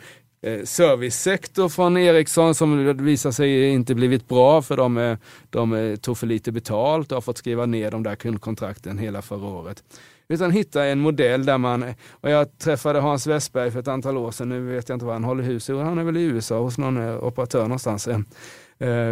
[0.44, 5.18] Eh, servicesektor från Ericsson som visar sig inte blivit bra för de, eh,
[5.50, 9.22] de eh, tog för lite betalt och har fått skriva ner de där kundkontrakten hela
[9.22, 9.84] förra året.
[10.28, 14.30] Utan hitta en modell där man, och jag träffade Hans Westberg för ett antal år
[14.30, 16.78] sedan, nu vet jag inte var han håller hus, han är väl i USA hos
[16.78, 18.08] någon operatör någonstans.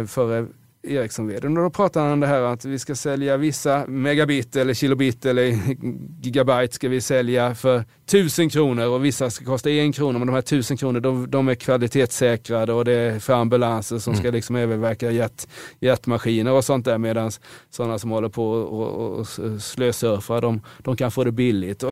[0.07, 0.47] för
[0.83, 1.57] Ericsson-vdn.
[1.57, 5.25] Och då pratar han om det här att vi ska sälja vissa megabit eller kilobit
[5.25, 5.43] eller
[6.21, 10.19] gigabyte ska vi sälja för tusen kronor och vissa ska kosta en krona.
[10.19, 14.15] Men de här tusen kronor de, de är kvalitetssäkrade och det är för ambulanser som
[14.15, 15.47] ska liksom övervaka hjärt,
[15.79, 16.97] hjärtmaskiner och sånt där.
[16.97, 17.31] Medan
[17.69, 19.27] sådana som håller på och, och,
[19.61, 21.83] slösurfar de, de kan få det billigt.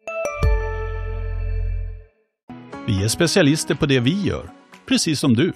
[2.87, 4.49] Vi är specialister på det vi gör,
[4.87, 5.53] precis som du.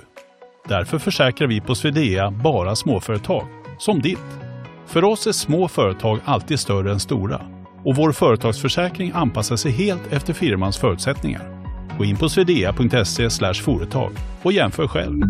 [0.67, 3.47] Därför försäkrar vi på Swedea bara småföretag,
[3.77, 4.19] som ditt.
[4.87, 7.41] För oss är små företag alltid större än stora
[7.85, 11.63] och vår företagsförsäkring anpassar sig helt efter firmans förutsättningar.
[11.97, 14.11] Gå in på swedea.se företag
[14.43, 15.21] och jämför själv.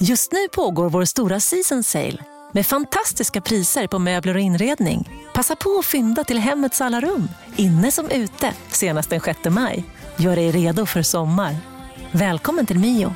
[0.00, 2.18] Just nu pågår vår stora season sale
[2.52, 5.10] med fantastiska priser på möbler och inredning.
[5.34, 9.84] Passa på att fynda till hemmets alla rum, inne som ute, senast den 6 maj.
[10.16, 11.71] Gör dig redo för sommar.
[12.12, 13.14] Välkommen till Mio.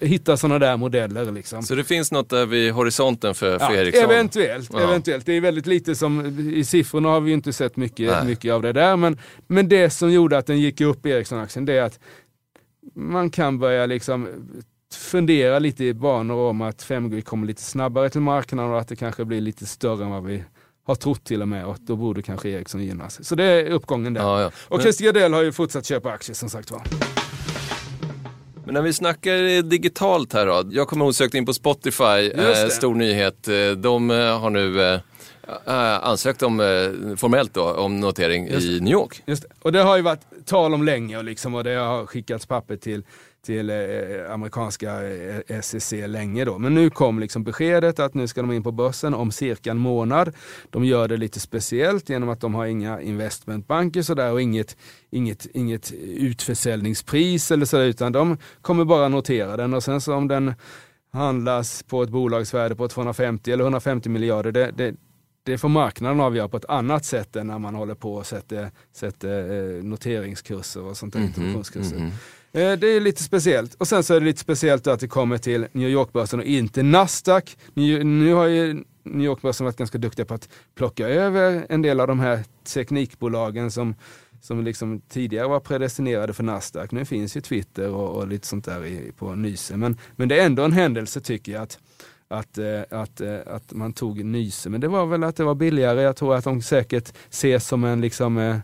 [0.00, 1.32] hitta sådana där modeller.
[1.32, 1.62] Liksom.
[1.62, 4.04] Så det finns något där vid horisonten för, för Ja, Ericsson?
[4.10, 4.80] eventuellt, Ja.
[4.80, 5.26] eventuellt.
[5.26, 8.24] Det är väldigt lite som, i siffrorna har vi inte sett mycket, Nej.
[8.26, 8.96] mycket av det där.
[8.96, 11.98] Men, men det som gjorde att den gick upp, Ericsson-aktien, det är att
[12.94, 14.28] man kan börja liksom
[14.94, 18.96] fundera lite i banor om att 5G kommer lite snabbare till marknaden och att det
[18.96, 20.44] kanske blir lite större än vad vi
[20.88, 23.24] har trott till och med och då borde kanske Ericsson gynnas.
[23.26, 24.20] Så det är uppgången där.
[24.20, 24.50] Ja, ja.
[24.68, 26.82] Och Christer Gardell har ju fortsatt köpa aktier som sagt var.
[28.64, 30.62] Men när vi snackar digitalt här då.
[30.70, 33.48] Jag kommer osökt in på Spotify, eh, stor nyhet.
[33.48, 35.00] Eh, De eh, har nu eh,
[35.66, 36.66] eh, ansökt om, eh,
[37.16, 39.22] formellt då, om notering i New York.
[39.26, 39.48] Just det.
[39.62, 42.76] Och det har ju varit tal om länge och, liksom, och det har skickats papper
[42.76, 43.02] till,
[43.48, 45.02] till eh, amerikanska
[45.46, 46.58] eh, SEC länge då.
[46.58, 49.78] Men nu kom liksom beskedet att nu ska de in på börsen om cirka en
[49.78, 50.34] månad.
[50.70, 54.76] De gör det lite speciellt genom att de har inga investmentbanker sådär och inget,
[55.10, 60.28] inget, inget utförsäljningspris eller så utan de kommer bara notera den och sen så om
[60.28, 60.54] den
[61.12, 64.94] handlas på ett bolagsvärde på 250 eller 150 miljarder, det, det,
[65.42, 68.70] det får marknaden avgöra på ett annat sätt än när man håller på och sätter,
[68.92, 71.96] sätter eh, noteringskurser och sånt där, introduktionskurser.
[71.96, 72.12] Eh,
[72.52, 73.74] Eh, det är lite speciellt.
[73.74, 76.82] Och sen så är det lite speciellt att det kommer till New York-börsen och inte
[76.82, 77.56] Nasdaq.
[77.74, 82.00] Nu, nu har ju New York-börsen varit ganska duktiga på att plocka över en del
[82.00, 83.94] av de här teknikbolagen som,
[84.40, 86.92] som liksom tidigare var predestinerade för Nasdaq.
[86.92, 89.76] Nu finns ju Twitter och, och lite sånt där i, på Nyse.
[89.76, 91.78] Men, men det är ändå en händelse tycker jag att
[92.30, 94.70] att, eh, att, eh, att man tog Nyse.
[94.70, 96.02] Men det var väl att det var billigare.
[96.02, 98.60] Jag tror att de säkert ses som en liksom,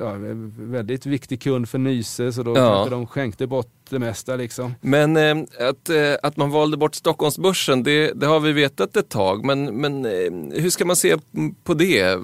[0.00, 0.14] ja,
[0.58, 2.86] väldigt viktig kund för Nyse så då Ja.
[2.90, 4.36] de skänkte bort det mesta.
[4.36, 4.74] Liksom.
[4.80, 5.36] Men eh,
[5.68, 9.44] att, eh, att man valde bort Stockholmsbörsen, det, det har vi vetat ett tag.
[9.44, 11.16] Men, men eh, hur ska man se
[11.64, 12.18] på det?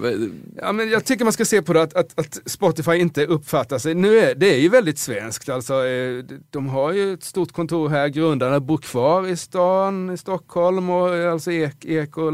[0.56, 3.78] Ja, men jag tycker man ska se på det att, att, att Spotify inte uppfattar
[3.78, 3.94] sig.
[3.94, 5.48] Nu är, det är ju väldigt svenskt.
[5.48, 8.08] Alltså, eh, de har ju ett stort kontor här.
[8.08, 12.32] Grundarna bor kvar i stan, i Stockholm och alltså Ek, Ek och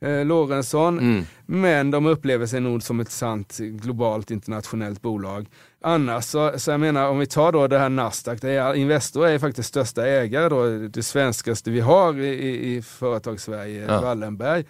[0.00, 0.98] eh, Lorentzon.
[0.98, 1.24] Mm.
[1.46, 5.46] Men de upplever sig nog som ett sant globalt internationellt bolag.
[5.80, 9.26] Annars så, så jag menar om vi tar då det här Nasdaq, det är, Investor
[9.26, 14.00] är faktiskt största ägare då, det svenskaste vi har i, i, företagssverige, Ja.
[14.00, 14.64] Wallenberg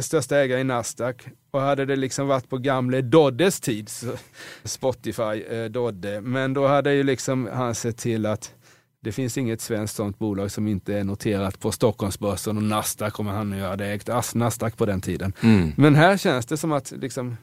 [0.00, 1.26] största ägare i Nasdaq.
[1.50, 4.06] Och hade det liksom varit på gamle Doddes tid, så
[4.64, 8.54] Spotify eh, Dodde, men då hade ju liksom han sett till att
[9.00, 13.32] det finns inget svenskt sånt bolag som inte är noterat på Stockholmsbörsen och Nasdaq kommer
[13.32, 15.32] han nu hade ägt As- Nasdaq på den tiden.
[15.42, 15.72] Mm.
[15.76, 17.36] Men här känns det som att liksom,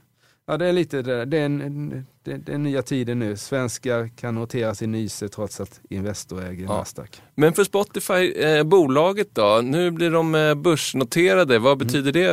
[0.48, 3.38] ja, det är lite det, det, är en, det, det är nya tider nu.
[3.38, 6.78] Svenskar kan noteras i Nyse trots att Investor äger Ja.
[6.78, 7.22] Nasdaq.
[7.36, 11.60] Men för Spotify, eh, bolaget då, nu blir de eh, börsnoterade.
[11.60, 12.26] Vad betyder det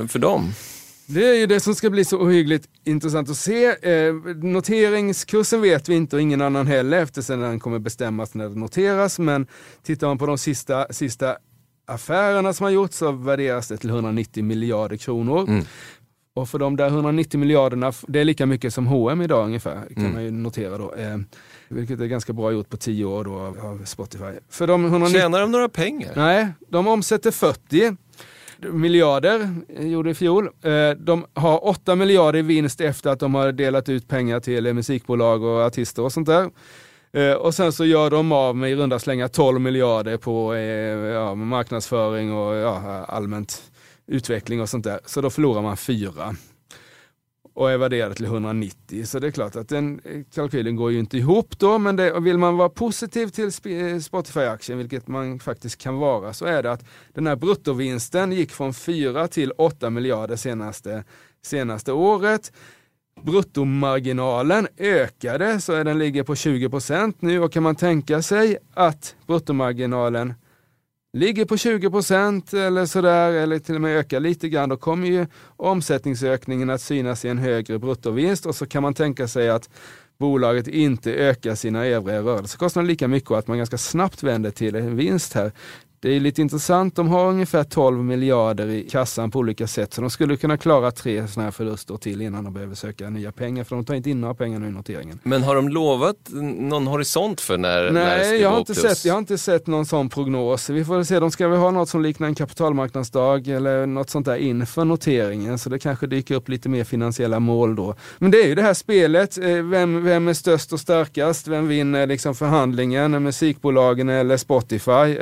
[0.00, 0.52] eh, för dem?
[1.06, 3.66] Det är ju det som ska bli så ohyggligt intressant att se.
[3.90, 8.54] Eh, noteringskursen vet vi inte och ingen annan heller eftersom den kommer bestämmas när det
[8.58, 9.18] noteras.
[9.18, 9.46] Men
[9.82, 11.36] tittar man på de sista, sista
[11.86, 15.48] affärerna som har gjorts så värderas det till 190 miljarder kronor.
[15.48, 15.64] Mm.
[16.34, 20.02] Och för de där 190 miljarderna, det är lika mycket som H&M idag ungefär, kan
[20.02, 20.12] Mm.
[20.12, 20.94] man ju notera då.
[20.94, 21.18] Eh,
[21.68, 24.24] vilket är ganska bra gjort på 10 år då av, av Spotify.
[24.48, 26.12] För de 190 Tjänar de några pengar?
[26.16, 27.96] Nej, de omsätter 40
[28.58, 30.48] miljarder, eh, gjorde i fjol.
[30.62, 34.66] Eh, de har 8 miljarder i vinst efter att de har delat ut pengar till
[34.66, 36.50] eh, musikbolag och artister och sånt där.
[37.38, 40.56] Och sen så gör de av med i runda slängar 12 miljarder på
[41.14, 43.62] ja, marknadsföring och ja, allmänt
[44.06, 45.00] utveckling och sånt där.
[45.06, 46.34] Så då förlorar man fyra
[47.56, 49.06] och är värderad till 190.
[49.06, 52.20] Så det är klart att den eh, kalkylen går ju inte ihop då, men det,
[52.20, 56.72] vill man vara positiv till eh, Spotify-aktien, vilket man faktiskt kan vara, så är det
[56.72, 61.04] att den här bruttovinsten gick från 4 till 8 miljarder senaste,
[61.42, 62.52] senaste året.
[63.22, 69.14] Bruttomarginalen ökade så den ligger på 20 procent nu och kan man tänka sig att
[69.26, 70.34] bruttomarginalen
[71.16, 75.06] ligger på 20 procent eller sådär, eller till och med ökar lite grann, då kommer
[75.06, 75.26] ju
[75.56, 79.70] omsättningsökningen att synas i en högre bruttovinst och så kan man tänka sig att
[80.18, 84.74] bolaget inte ökar sina övriga rörelsekostnader lika mycket och att man ganska snabbt vänder till
[84.74, 85.52] en vinst här.
[86.00, 90.00] Det är lite intressant, de har ungefär 12 miljarder i kassan på olika sätt, så
[90.00, 93.64] de skulle kunna klara tre sådana här förluster till innan de behöver söka nya pengar,
[93.64, 95.18] för de tar inte in några pengar nu i noteringen.
[95.22, 96.16] Men har de lovat
[96.58, 99.38] någon horisont för när, när det Nej, ska jag har, inte sett, jag har inte
[99.38, 100.70] sett någon sån prognos.
[100.70, 104.26] Vi får se, de ska väl ha något som liknar en kapitalmarknadsdag eller något sånt
[104.26, 107.94] där inför noteringen, så det kanske dyker upp lite mer finansiella mål då.
[108.18, 111.48] Men det är ju det här spelet, eh, vem, vem är störst och starkast?
[111.48, 113.22] Vem vinner liksom förhandlingen?
[113.22, 115.16] Musikbolagen eller Spotify?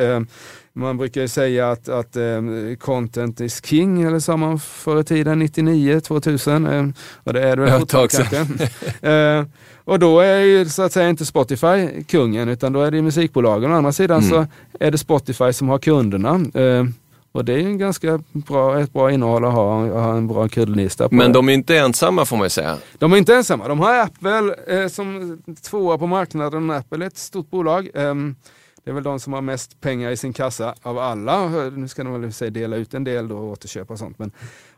[0.77, 2.43] Eh, Man brukar ju säga att, att eh,
[2.81, 6.67] content is king, eller sa man förr i tiden, 99, 2000.
[6.67, 6.87] Eh,
[7.25, 9.47] och det är det väl fortfarande eh,
[9.85, 13.73] och då är ju så att säga inte Spotify kungen, utan då är det musikbolagen.
[13.73, 14.31] Å andra sidan Mm.
[14.31, 14.47] så
[14.81, 16.41] är det Spotify som har kunderna.
[16.55, 16.85] Eh,
[17.33, 20.29] och det är ju en ganska bra, ett bra innehåll att ha, att ha en
[20.29, 21.15] bra kundlista på.
[21.15, 22.77] Men de är inte ensamma får man ju säga.
[22.99, 23.69] De är inte ensamma.
[23.69, 26.71] De har Apple eh, som tvåa på marknaden.
[26.71, 27.89] Apple är ett stort bolag.
[27.95, 28.37] Ehm,
[28.85, 31.49] det är väl de som har mest pengar i sin kassa av alla.
[31.71, 34.19] Nu ska de väl sig dela ut en del då och återköpa och sånt.
[34.19, 34.33] Men,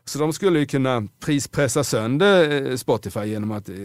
[0.05, 3.75] så de skulle ju kunna prispressa sönder eh, Spotify genom att eh,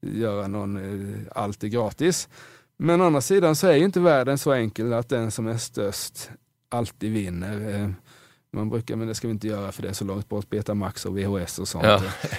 [0.00, 2.28] göra någon, eh, allt är gratis.
[2.76, 5.56] Men å andra sidan så är ju inte världen så enkel att den som är
[5.56, 6.30] störst
[6.68, 7.94] alltid vinner.
[8.52, 11.06] Man brukar, men det ska vi inte göra för det är så långt bort, Betamax
[11.06, 11.84] och VHS och sånt.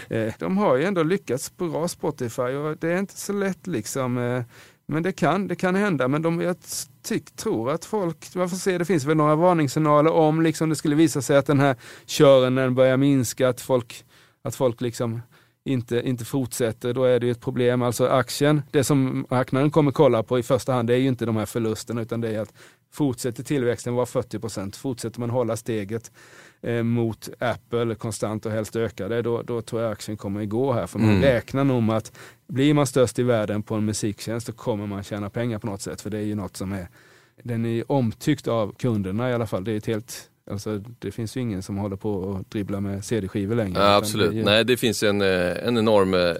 [0.09, 0.31] Ja.
[0.39, 4.43] De har ju ändå lyckats bra Spotify och det är inte så lätt liksom.
[4.87, 6.07] Men det kan, det kan hända.
[6.07, 6.55] Men de, jag
[7.03, 10.75] tyck, tror att folk, man får se, det finns väl några varningssignaler om liksom det
[10.75, 14.05] skulle visa sig att den här kören börjar minska, att folk,
[14.43, 15.21] att folk liksom
[15.65, 17.81] inte, inte fortsätter, då är det ju ett problem.
[17.81, 21.25] Alltså aktien, det som marknaden kommer kolla på i första hand, det är ju inte
[21.25, 22.53] de här förlusterna, utan det är att
[22.95, 26.11] fortsätter tillväxten vara 40 procent, fortsätter man hålla steget
[26.61, 30.49] eh, mot Apple konstant och helst öka det, då, då tror jag aktien kommer att
[30.49, 30.87] gå här.
[30.87, 31.21] För man Mm.
[31.21, 35.03] räknar nog med att blir man störst i världen på en musiktjänst, då kommer man
[35.03, 36.01] tjäna pengar på något sätt.
[36.01, 36.87] För det är ju något som är,
[37.43, 39.63] den är omtyckt av kunderna i alla fall.
[39.63, 43.05] Det är ett helt Alltså, det finns ju ingen som håller på och dribblar med
[43.05, 43.79] CD-skivor längre.
[43.81, 44.29] Ja, absolut.
[44.31, 46.33] det ju- Nej, det finns en, eh, en enorm eh,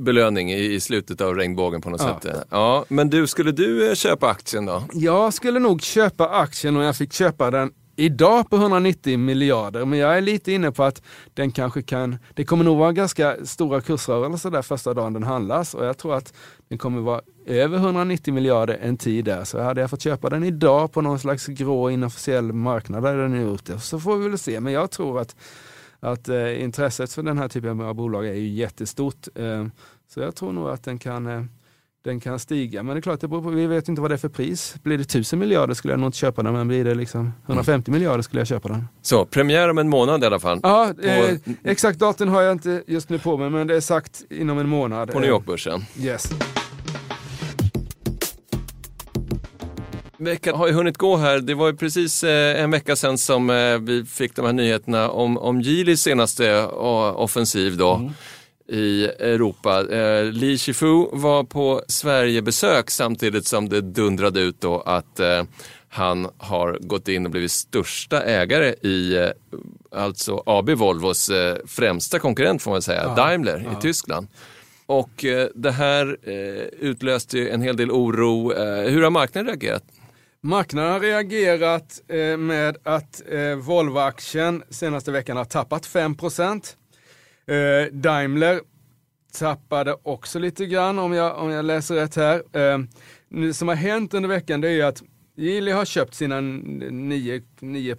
[0.00, 2.20] belöning i, slutet av regnbågen på något Ja.
[2.22, 2.46] sätt.
[2.50, 4.82] Ja, men du, skulle du eh, köpa aktien då?
[4.92, 9.84] Jag skulle nog köpa aktien och jag fick köpa den idag på 190 miljarder.
[9.84, 11.02] Men jag är lite inne på att
[11.34, 15.74] den kanske kan, det kommer nog vara ganska stora kursrörelser där första dagen den handlas
[15.74, 16.34] och jag tror att
[16.68, 19.44] den kommer vara över 190 miljarder en tid där.
[19.44, 23.34] Så hade jag fått köpa den idag på någon slags grå inofficiell marknad där den
[23.34, 24.60] är ute så får vi väl se.
[24.60, 25.36] Men jag tror att,
[26.00, 29.28] att eh, intresset för den här typen av bolag är ju jättestort.
[29.34, 29.66] Eh,
[30.08, 31.44] så jag tror nog att den kan eh,
[32.06, 32.82] den kan stiga.
[32.82, 34.74] Men det är klart, det på, vi vet inte vad det är för pris.
[34.82, 37.90] Blir det 1000 miljarder skulle jag nog inte köpa den, men blir det liksom 150
[37.90, 37.98] mm.
[37.98, 38.88] miljarder skulle jag köpa den.
[39.02, 40.60] Så, premiär om en månad i alla fall.
[40.62, 44.24] Ja, eh, exakt datum har jag inte just nu på mig, men det är sagt
[44.30, 45.12] inom en månad.
[45.12, 45.84] På New York-börsen?
[46.00, 46.30] Yes.
[50.18, 51.38] Veckan har ju hunnit gå här.
[51.38, 55.10] Det var ju precis eh, en vecka sedan som eh, vi fick de här nyheterna
[55.10, 57.94] om, om Geelys senaste offensiv då.
[57.94, 58.12] Mm
[58.68, 59.94] i Europa.
[59.94, 65.42] Eh, Li Shifu var på Sverigebesök samtidigt som det dundrade ut då att eh,
[65.88, 69.30] han har gått in och blivit största ägare i eh,
[69.90, 73.14] alltså AB Volvos eh, främsta konkurrent får man säga, ja.
[73.14, 73.78] Daimler ja.
[73.78, 74.28] i Tyskland.
[74.86, 76.34] Och eh, det här eh,
[76.80, 78.52] utlöste en hel del oro.
[78.88, 79.84] hur har marknaden reagerat?
[80.40, 82.00] Marknaden har reagerat
[82.38, 83.22] med att
[83.56, 86.16] Volvo-aktien senaste veckan har tappat 5
[87.46, 88.60] Eh, Daimler
[89.38, 92.42] tappade också lite grann om jag, om jag läser rätt här.
[92.52, 92.78] Eh,
[93.52, 95.02] som har hänt under veckan det är att
[95.36, 97.96] Geely har köpt sina 9, 9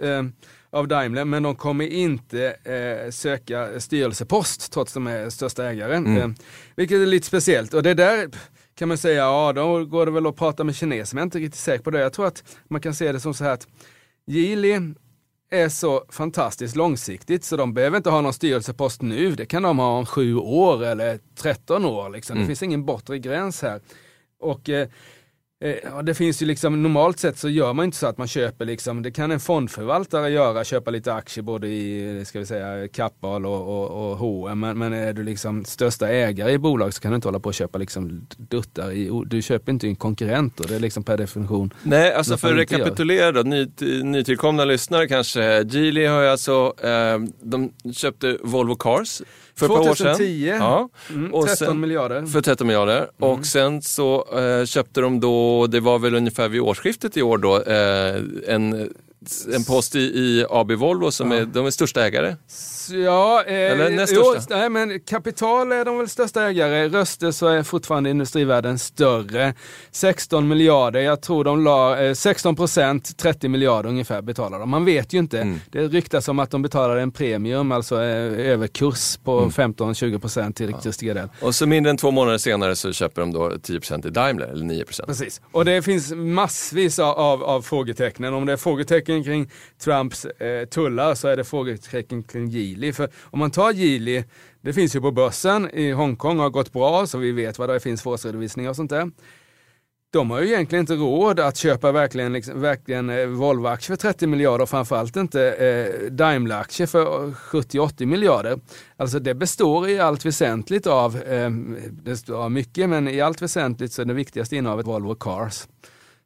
[0.00, 0.24] eh,
[0.70, 6.06] av Daimler, men de kommer inte eh, söka styrelsepost trots att de är största ägaren.
[6.06, 6.18] Mm.
[6.18, 6.36] Eh,
[6.76, 7.74] vilket är lite speciellt.
[7.74, 8.28] Och det där
[8.74, 11.26] kan man säga, ja då går det väl att prata med kineser, men jag är
[11.26, 12.00] inte riktigt säker på det.
[12.00, 13.66] Jag tror att man kan se det som så här att
[14.26, 14.80] Geely
[15.50, 19.34] är så fantastiskt långsiktigt så de behöver inte ha någon styrelsepost nu.
[19.34, 22.10] Det kan de ha om sju år eller 13 år.
[22.10, 22.34] Liksom.
[22.34, 22.42] Mm.
[22.42, 23.80] Det finns ingen bortre gräns här.
[24.40, 24.88] Och eh,
[25.60, 28.64] Eh, det finns ju liksom, normalt sett så gör man inte så att man köper
[28.64, 33.46] liksom, det kan en fondförvaltare göra, köpa lite aktier både i, ska vi säga, Kappahl
[33.46, 37.10] och, och, och H&M men, men är du liksom största ägare i bolag så kan
[37.10, 40.66] du inte hålla på och köpa liksom duttar i, du köper inte en konkurrent och
[40.66, 41.74] det är liksom per definition.
[41.82, 43.66] Nej, alltså för att rekapitulera då, ny,
[44.02, 49.22] nytillkomna lyssnare kanske, Geely har ju alltså, eh, de köpte Volvo Cars
[49.58, 50.88] för 2010, ja.
[51.10, 52.26] mm, 13 sen, miljarder.
[52.26, 52.96] För 13 miljarder.
[52.96, 53.30] Mm.
[53.30, 57.38] Och sen så eh, köpte de då, det var väl ungefär vid årsskiftet i år
[57.38, 58.90] då, eh, en
[59.54, 61.38] en post i, i AB Volvo som ja.
[61.38, 62.36] är, de är största ägare.
[62.90, 66.88] Ja, eh, Eller näst jo, nej, men kapital är de väl största ägare.
[66.88, 69.54] Röster så är fortfarande industrivärden större.
[69.90, 74.70] 16 miljarder, jag tror de la eh, 16 procent, 30 miljarder ungefär betalar de.
[74.70, 75.40] Man vet ju inte.
[75.40, 75.60] Mm.
[75.70, 79.50] Det ryktas om att de betalar en premium, alltså eh, överkurs på mm.
[79.50, 81.14] 15-20 procent till ja.
[81.14, 81.28] del.
[81.40, 84.46] Och så mindre än två månader senare så köper de då 10 procent i Daimler,
[84.46, 85.06] eller 9 procent.
[85.06, 88.34] Precis, och det finns massvis av, av, av frågetecknen.
[88.34, 89.50] Om det är frågetecken kring
[89.84, 92.48] Trumps eh, tullar så är det frågetecken kring
[92.78, 92.92] Geely.
[92.92, 94.24] För om man tar Geely,
[94.60, 97.68] det finns ju på börsen i Hongkong och har gått bra så vi vet vad
[97.68, 99.10] det finns för årsredovisningar och sånt där.
[100.10, 104.26] De har ju egentligen inte råd att köpa verkligen, liksom, verkligen eh, Volvo-aktier för 30
[104.26, 108.60] miljarder och framförallt inte eh, Daimler-aktier för 70-80 miljarder.
[108.96, 111.50] Alltså det består i allt väsentligt av, eh,
[111.90, 115.66] det står mycket, men i allt väsentligt så är det viktigaste innehavet Volvo Cars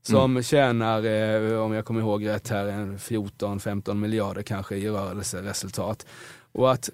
[0.03, 0.43] som mm.
[0.43, 6.07] tjänar, eh, om jag kommer ihåg rätt här, 14-15 miljarder kanske i rörelseresultat.
[6.53, 6.91] Och att,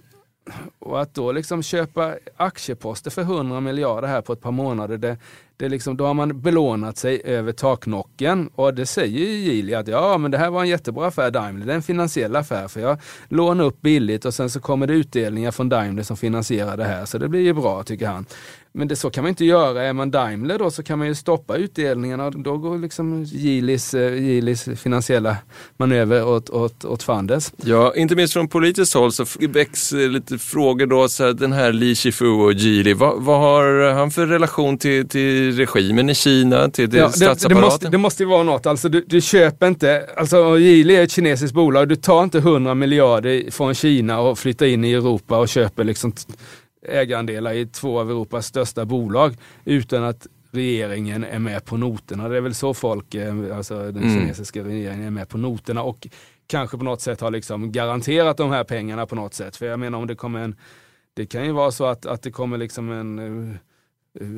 [0.78, 5.16] och att då liksom köpa aktieposter för 100 miljarder här på ett par månader, det,
[5.58, 9.88] det liksom, då har man belånat sig över taknocken och det säger ju Geely att
[9.88, 12.80] ja men det här var en jättebra affär Daimler, det är en finansiell affär för
[12.80, 16.84] jag lånar upp billigt och sen så kommer det utdelningar från Daimler som finansierar det
[16.84, 18.26] här så det blir ju bra tycker han.
[18.72, 19.82] Men det, så kan man inte göra.
[19.82, 22.30] Är man Daimler då så kan man ju stoppa utdelningarna.
[22.30, 25.36] Då går liksom Geelys, eh, Gilis finansiella
[25.76, 27.52] manöver åt, åt, åt fanders.
[27.56, 31.08] Ja, inte minst från politiskt håll så väcks eh, lite frågor då.
[31.08, 35.08] Så här, den här Li Shifu och Geely, vad, vad, har han för relation till,
[35.08, 37.48] till regimen i Kina, till ja, statsapparaten?
[37.48, 38.66] Det, det, måste, det måste ju vara något.
[38.66, 41.88] Alltså, du, du köper inte, alltså Geely är ett kinesiskt bolag.
[41.88, 46.12] Du tar inte 100 miljarder från Kina och flyttar in i Europa och köper liksom
[46.88, 52.28] ägarandelar i två av Europas största bolag utan att regeringen är med på noterna.
[52.28, 54.14] Det är väl så folk, eh, alltså den mm.
[54.14, 56.06] kinesiska regeringen är med på noterna och
[56.46, 59.56] kanske på något sätt har liksom garanterat de här pengarna på något sätt.
[59.56, 60.56] För jag menar om det kommer en,
[61.14, 63.56] det kan ju vara så att, att det kommer liksom en eh,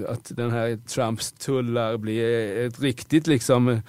[0.08, 3.80] att den här Trumps tullar blir ett riktigt liksom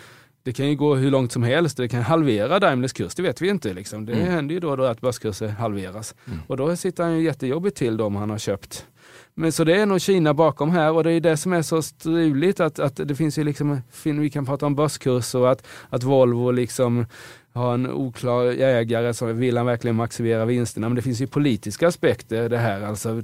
[0.43, 1.77] det kan ju gå hur långt som helst.
[1.77, 3.73] Det kan halvera Daimlers kurs, det vet vi inte.
[3.73, 4.05] Liksom.
[4.05, 4.31] Det mm.
[4.31, 6.15] händer ju då, då att börskurser halveras.
[6.27, 6.39] Mm.
[6.47, 8.85] Och då sitter han ju jättejobbigt till de han har köpt.
[9.33, 11.81] Men så det är nog Kina bakom här och det är det som är så
[11.81, 16.03] struligt att, att det finns ju liksom, vi kan prata om börskurs och att, att
[16.03, 17.05] Volvo liksom
[17.53, 20.89] har en oklar ägare så vill han verkligen maximera vinsterna.
[20.89, 22.81] Men det finns ju politiska aspekter det här.
[22.81, 23.21] Alltså,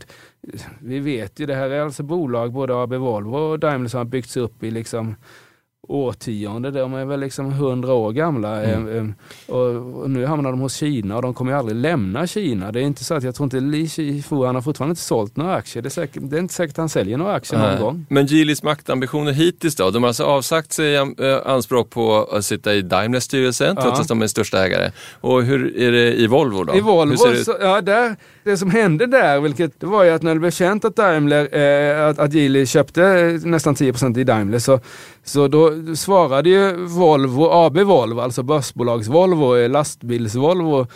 [0.80, 4.06] vi vet ju, det här är alltså bolag, både AB Volvo och Daimler som har
[4.06, 5.16] byggts upp i liksom
[5.88, 6.72] årtionde.
[6.72, 8.64] De är väl liksom hundra år gamla.
[8.64, 8.88] Mm.
[8.90, 12.72] Eh, eh, och, nu hamnar de hos Kina och de kommer ju aldrig lämna Kina.
[12.72, 15.36] Det är inte så att jag tror inte Li Shifu, han har fortfarande inte sålt
[15.38, 15.84] några aktier.
[15.84, 17.82] Det är, säkert, det är inte säkert att han säljer några aktier någon Nej.
[17.82, 18.06] gång.
[18.10, 19.90] Men Geelys maktambitioner hittills då?
[19.92, 21.06] De har alltså avsagt sig eh,
[21.46, 24.02] anspråk på att sitta i Daimlers styrelse, trots Ja.
[24.02, 24.92] att de är största ägare.
[25.22, 26.76] Och hur är det i Volvo då?
[26.76, 28.16] I Volvo, så, ja, där,
[28.48, 31.58] det som hände där, vilket, det var ju att när det blev känt att Daimler,
[31.58, 34.80] eh, att, att Geely köpte eh, nästan 10% i Daimler, så,
[35.24, 40.88] så då svarade ju Volvo, AB Volvo, alltså börsbolags Volvo, eh, lastbils-Volvo,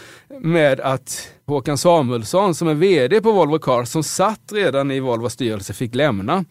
[0.42, 5.34] med att Håkan Samuelsson som är VD på Volvo Cars, som satt redan i Volvos
[5.34, 6.46] styrelse, fick lämna.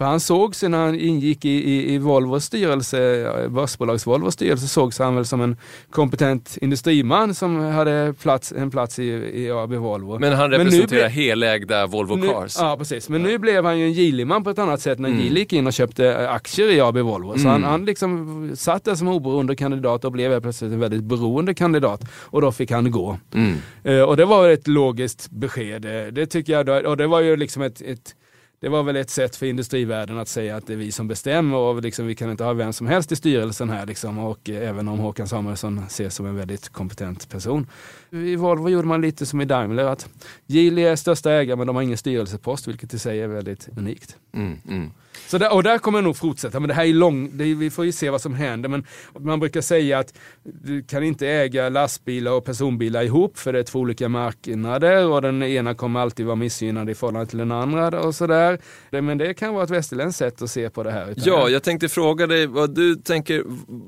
[0.00, 4.34] För han såg sig när han ingick i, i, i Volvos styrelse, eh, börsbolags Volvos
[4.34, 5.56] styrelse, sågs han väl som en
[5.90, 10.18] kompetent industriman som hade plats, en plats i, i AB Volvo.
[10.18, 12.56] Men han representerar ble- helägda Volvo nu, Cars.
[12.58, 13.08] Ja, precis.
[13.08, 15.20] Men nu blev han ju en Geely-man på ett annat sätt när Mm.
[15.20, 17.32] Geely gick in och köpte eh, aktier i AB Volvo.
[17.34, 17.50] Så Mm.
[17.50, 22.00] han, han liksom satt där som oberoende kandidat och blev plötsligt en väldigt beroende kandidat.
[22.20, 23.18] Och då fick han gå.
[23.34, 23.54] Mm.
[23.84, 25.82] Eh, och det var ett logiskt besked.
[26.12, 28.14] Det tycker jag, då- och det var ju liksom ett, ett
[28.60, 31.56] det var väl ett sätt för industrivärlden att säga att det är vi som bestämmer
[31.56, 33.86] och liksom, vi kan inte ha vem som helst i styrelsen här.
[33.86, 34.18] Liksom.
[34.18, 37.66] Och eh, även om Håkan Samuelsson ses som en väldigt kompetent person.
[38.10, 40.08] I Volvo gjorde man lite som i Daimler, att
[40.46, 44.16] Geely är största ägare men de har ingen styrelsepost, vilket i sig är väldigt unikt.
[44.32, 44.58] Mm.
[44.68, 44.90] Mm.
[45.26, 47.70] Så där, och där kommer jag nog fortsätta, men det här är lång, det vi
[47.70, 48.68] får ju se vad som händer.
[48.68, 48.86] Men
[49.18, 53.62] man brukar säga att du kan inte äga lastbilar och personbilar ihop för det är
[53.62, 58.00] två olika marknader och den ena kommer alltid vara missgynnad i förhållande till den andra
[58.00, 58.58] och sådär.
[58.90, 61.14] Men det kan vara ett västerländskt sätt att se på det här.
[61.16, 63.42] Ja, jag, tänkte fråga dig vad du tänker,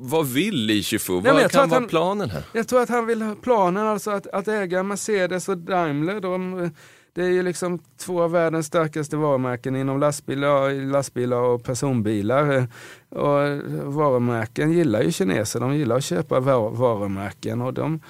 [0.09, 1.13] vad vill Li Shifu?
[1.13, 2.43] Vad tror kan vara han- planen här?
[2.53, 6.21] jag tror att han vill ha planen, alltså att, att äga Mercedes och Daimler.
[6.21, 6.71] De,
[7.15, 12.67] det är ju liksom två av världens starkaste varumärken inom lastbilar, lastbilar och personbilar.
[13.09, 13.59] Och
[13.95, 17.61] varumärken gillar ju kineser, de gillar att köpa varumärken.
[17.61, 18.01] Och, de,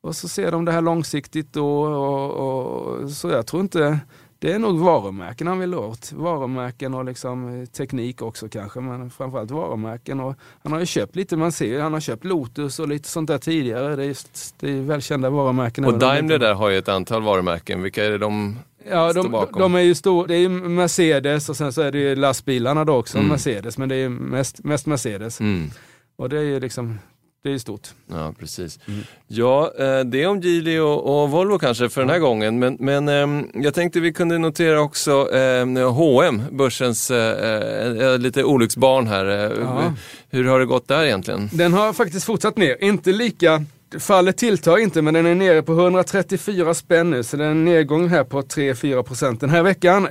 [0.00, 1.82] och så ser de det här långsiktigt då.
[1.82, 4.00] Och, och, så jag tror inte,
[4.38, 6.12] det är nog varumärken han vill åt.
[6.12, 10.20] Varumärken och liksom eh, teknik också kanske, men framförallt varumärken.
[10.20, 13.28] Och han har ju köpt lite, man ser han har köpt Lotus och lite sånt
[13.28, 13.96] där tidigare.
[13.96, 15.84] Det är, just, det är välkända varumärken.
[15.84, 18.58] Och Daimler där har ju ett antal varumärken, vilka är det de
[18.90, 21.98] Ja, de, de är ju stor, det är ju Mercedes och sen så är det
[21.98, 23.30] ju lastbilarna då också Mm.
[23.30, 25.40] Mercedes, men det är ju mest, mest Mercedes.
[25.40, 25.70] Mm.
[26.16, 26.98] Och det är ju liksom,
[27.44, 27.88] det är stort.
[28.06, 28.78] Ja, precis.
[28.88, 29.00] Mm.
[29.26, 32.58] Ja, eh, det är om Geely och, och Volvo kanske för den här gången.
[32.58, 38.44] Men, men ehm, jag tänkte vi kunde notera också eh, H&M, börsens eh, eh, lite
[38.44, 39.24] olycksbarn här.
[39.60, 39.92] Ja.
[40.30, 41.50] Hur har det gått där egentligen?
[41.52, 43.64] Den har faktiskt fortsatt ner, inte lika
[43.98, 47.64] Fallet tilltar inte men den är nere på 134 spänn nu så det är en
[47.64, 50.08] nedgång här på 3-4 procent den här veckan.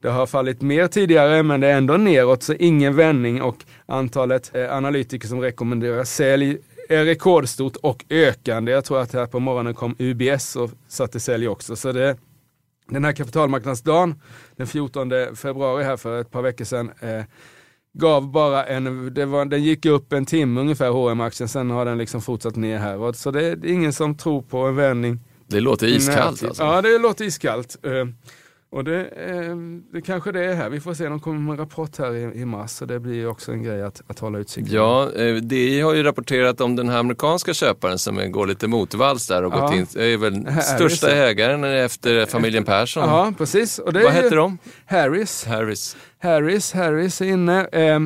[0.00, 4.54] Det har fallit mer tidigare men det är ändå neråt så ingen vändning och antalet
[4.54, 8.72] eh, analytiker som rekommenderar sälj är rekordstort och ökande.
[8.72, 11.76] Jag tror att här på morgonen kom UBS och satte sälj också.
[11.76, 12.16] Så det,
[12.88, 14.14] den här kapitalmarknadsdagen
[14.56, 17.24] den 14 februari här för ett par veckor sedan eh,
[17.92, 21.84] gav bara en, det var, den gick upp en timme ungefär hm aktien sen har
[21.84, 22.98] den liksom fortsatt ner här.
[22.98, 25.20] Och Så det är ingen som tror på en vändning.
[25.46, 26.62] Det låter iskallt alltså.
[26.62, 27.76] Ja, det låter iskallt.
[27.82, 28.06] Eh,
[28.70, 29.56] Och det, eh,
[29.92, 30.70] det kanske det är här.
[30.70, 32.70] Vi får se, de kommer med en rapport här i, i mars.
[32.70, 34.64] Så det blir också en grej att, att hålla utkik.
[34.68, 39.26] Ja, eh, DI har ju rapporterat om den här amerikanska köparen som går lite motvalls
[39.26, 39.60] där och Ja.
[39.60, 43.08] gått in, är väl är största ägaren efter familjen Persson.
[43.08, 43.80] Ja, precis.
[43.84, 44.58] Vad ju heter de?
[44.86, 45.44] Harris.
[45.44, 45.96] Harris.
[46.18, 47.66] Harris, Harris är inne.
[47.66, 48.00] Eh,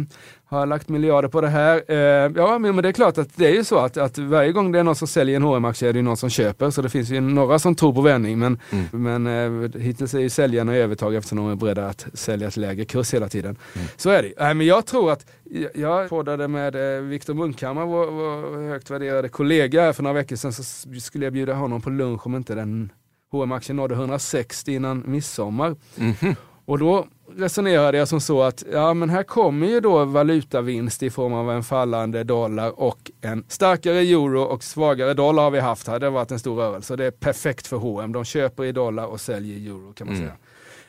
[0.50, 1.82] har lagt miljarder på det här.
[1.88, 1.96] Eh,
[2.36, 4.78] ja, men, det är klart att det är ju så att, att varje gång det
[4.78, 6.70] är någon som säljer en hm aktie är det ju någon som köper.
[6.70, 8.38] Så det finns ju några som tror på vändning.
[8.38, 8.58] Men,
[8.92, 12.62] men eh, hittills är ju säljarna i övertag eftersom de är beredda att sälja till
[12.62, 13.56] lägre kurs hela tiden.
[13.96, 17.86] Så är det Nej, men Jag tror att, jag- jag poddade med eh, Viktor Munkhammar,
[17.86, 20.52] vår, vår högt värderade kollega för några veckor sedan.
[20.52, 20.62] Så
[21.00, 22.92] skulle jag bjuda honom på lunch om inte den
[23.32, 25.76] hm aktien nådde 160 innan midsommar.
[25.96, 26.34] Mhm.
[26.70, 27.06] Och då
[27.36, 31.50] resonerade jag som så att ja, men här kommer ju då valutavinst i form av
[31.50, 35.98] en fallande dollar och en starkare euro och svagare dollar har vi haft här.
[35.98, 38.12] Det har varit en stor rörelse det är perfekt för H&M.
[38.12, 40.28] De köper i dollar och säljer i euro kan man Mm.
[40.28, 40.36] säga.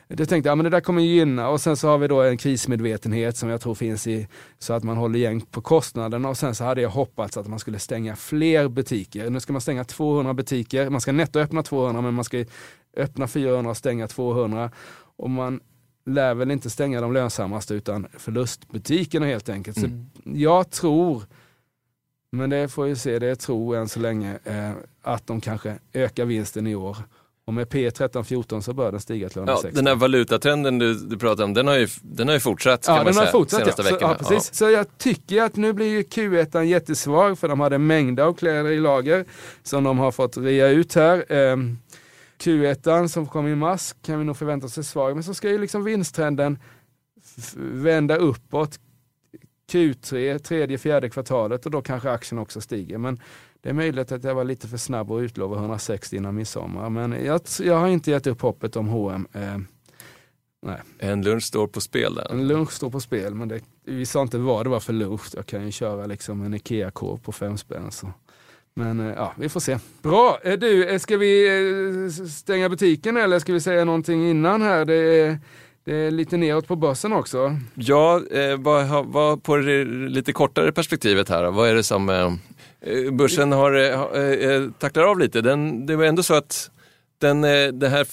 [0.08, 2.36] Det tänkte jag, men det där kommer gynna och sen så har vi då en
[2.36, 4.28] krismedvetenhet som jag tror finns i
[4.58, 7.58] så att man håller igen på kostnaderna och sen så hade jag hoppats att man
[7.58, 9.30] skulle stänga fler butiker.
[9.30, 12.44] Nu ska man stänga 200 butiker, man ska netto öppna 200 men man ska
[12.96, 14.70] öppna 400 och stänga 200.
[15.16, 15.60] Och man
[16.06, 19.80] lär väl inte stänga de lönsammaste utan förlustbutikerna helt enkelt.
[19.80, 19.86] Så
[20.24, 21.22] jag tror,
[22.32, 24.70] men det får vi se, det är tro än så länge, eh,
[25.02, 26.96] att de kanske ökar vinsten i år
[27.44, 29.76] Och med P 13-14 så bör den stiga till Ja, 160.
[29.76, 32.94] den här valutatrenden du, du pratar om, den har ju, den har ju fortsatt kan
[32.94, 33.58] Ja, man den har säga, fortsatt.
[33.60, 33.64] Ja.
[33.64, 34.16] senaste Så, veckorna.
[34.20, 34.54] ja, precis.
[34.54, 38.70] så jag tycker att nu blir ju Q1 jättesvag för de hade mängder av kläder
[38.70, 39.24] i lager
[39.62, 41.32] som de har fått rea ut här.
[41.32, 41.78] Ehm,
[42.42, 45.50] Q1 som kom i mars kan vi nog förvänta oss är svag, men så ska
[45.50, 46.58] ju liksom vinsttrenden
[47.56, 48.78] vända uppåt
[49.72, 52.98] Q3, tredje, fjärde kvartalet och då kanske aktien också stiger.
[52.98, 53.20] Men
[53.60, 56.90] det är möjligt att jag var lite för snabb och utlova 160 innan midsommar.
[56.90, 59.26] Men jag, jag har inte gett upp hoppet om H&M.
[59.32, 59.58] Eh,
[60.62, 60.80] nej.
[60.98, 62.32] En lunch står på spel där.
[62.32, 65.26] En lunch står på spel, men det, vi sa inte vad det var för lunch.
[65.34, 67.90] Jag kan ju köra liksom en IKEA-korv på fem spänn.
[67.90, 68.12] Så.
[68.74, 69.78] Men eh, ja, vi får se.
[70.02, 74.84] Bra, eh, du, eh, ska vi stänga butiken eller ska vi säga någonting innan här?
[74.84, 75.38] Det är,
[75.84, 77.56] det är lite neråt på börsen också.
[77.74, 78.20] Ja,
[78.58, 82.06] vad, vad på det lite kortare perspektivet här, vad är det som
[83.12, 85.40] börsen har, tacklar av lite?
[85.40, 86.70] Den, det var ändå så att
[87.22, 88.06] den, eh, den här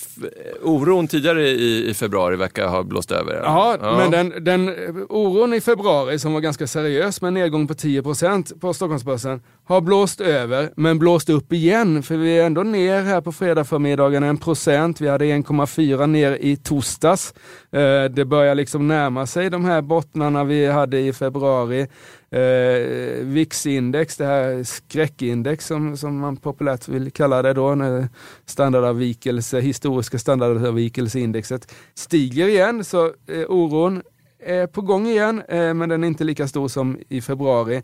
[0.64, 3.34] oron tidigare i, i februari verkar ha blåst över.
[3.34, 3.44] eller?
[3.44, 4.70] Ja, men den, den
[5.10, 9.82] oron i februari som var ganska seriös med en nedgång på 10% på Stockholmsbörsen har
[9.82, 12.04] blåst över men blåst upp igen.
[12.04, 15.02] För vi är ändå ner här på fredag förmiddagen en procent.
[15.02, 17.34] Vi hade 1,4 ner i torsdags.
[17.72, 21.88] Eh, det börjar liksom närma sig de här bottnarna vi hade i februari.
[22.32, 28.08] Eh, VIX-index, det här skräckindex som, som man populärt vill kalla det då, när
[28.46, 32.84] standardavvikelse, historiska standardavvikelseindexet stiger igen.
[32.84, 34.02] Så eh, oron
[34.44, 37.84] är på gång igen, eh, men den är inte lika stor som i februari.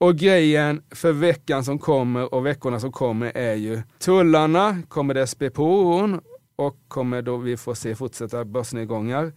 [0.00, 5.26] Och grejen för veckan som kommer och veckorna som kommer är ju tullarna, kommer det
[5.26, 6.20] spä på oron
[6.56, 9.32] och kommer då vi få se fortsatta börsnedgångar?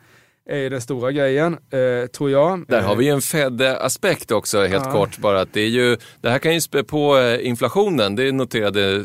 [0.49, 2.65] är ju den stora grejen, eh, tror jag.
[2.67, 4.91] Där har vi ju en Fed-aspekt också helt Ja.
[4.91, 5.41] kort bara.
[5.41, 8.15] Att det, är ju, det här kan ju spä på eh, inflationen.
[8.15, 8.95] Det noterade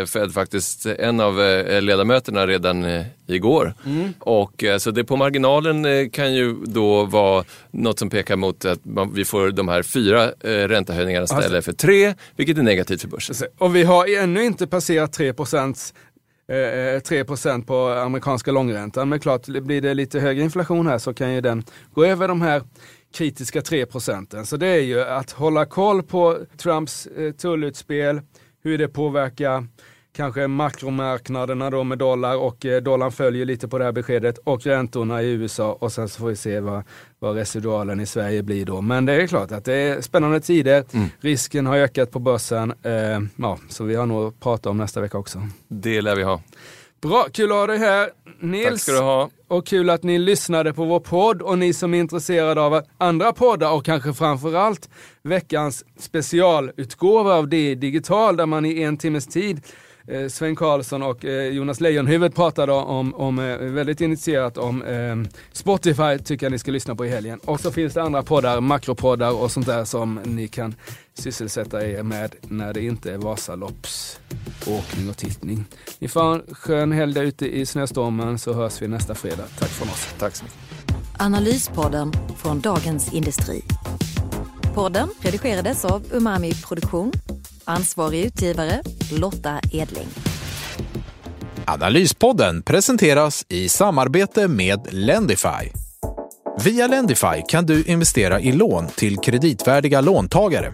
[0.00, 3.74] eh, Fed faktiskt en av eh, ledamöterna redan eh, igår.
[3.86, 4.12] Mm.
[4.20, 8.64] Och eh, så det på marginalen eh, kan ju då vara något som pekar mot
[8.64, 12.62] att man, vi får de här fyra eh, räntehöjningarna Alltså- istället för tre, vilket är
[12.62, 13.48] negativt för börsen.
[13.58, 15.32] Och vi har ännu inte passerat 3
[16.48, 17.24] eh, eh 3
[17.66, 19.08] på amerikanska långräntan.
[19.08, 22.42] Men klart, blir det lite högre inflation här så kan ju den gå över de
[22.42, 22.62] här
[23.14, 24.46] kritiska 3 procenten.
[24.46, 28.20] Så det är ju att hålla koll på Trumps eh, tullutspel,
[28.62, 29.66] hur det påverkar
[30.16, 34.66] kanske makromarknaderna då med dollar och eh, dollarn följer lite på det här beskedet och
[34.66, 36.82] räntorna i USA och sen så får vi se vad,
[37.18, 38.80] vad residualen i Sverige blir då.
[38.80, 40.84] Men det är klart att det är spännande tider.
[41.20, 42.72] Risken har ökat på börsen.
[42.82, 45.42] Eh, ja, så vi har nog att prata om nästa vecka också.
[45.68, 46.40] Det lär vi ha.
[47.02, 48.82] Bra, kul att ha dig här Tack Nils.
[48.82, 49.30] ska du ha.
[49.48, 53.32] Och kul att ni lyssnade på vår podd och ni som är intresserade av andra
[53.32, 54.88] poddar och kanske framförallt
[55.22, 59.60] veckans specialutgåva av det digital där man i en timmes tid
[60.28, 65.16] Sven Karlsson och eh, Jonas Leijonhufvud pratade om, om eh, väldigt initierat om eh,
[65.52, 67.38] Spotify tycker jag ni ska lyssna på i helgen.
[67.44, 70.74] Och så finns det andra poddar, makropoddar och sånt där som ni kan
[71.14, 75.64] sysselsätta er med när det inte är Vasaloppsåkning och tittning.
[75.98, 79.44] Ni får en skön helg där ute i snöstormen så hörs vi nästa fredag.
[79.58, 80.14] Tack från oss.
[80.18, 80.58] Tack så mycket.
[81.18, 83.62] Analyspodden från Dagens Industri.
[84.74, 87.12] Podden redigerades av Umami Produktion.
[87.66, 90.06] Ansvarig utgivare Lotta Edling.
[91.64, 95.72] Analyspodden presenteras i samarbete med Lendify.
[96.64, 100.72] Via Lendify kan du investera i lån till kreditvärdiga låntagare.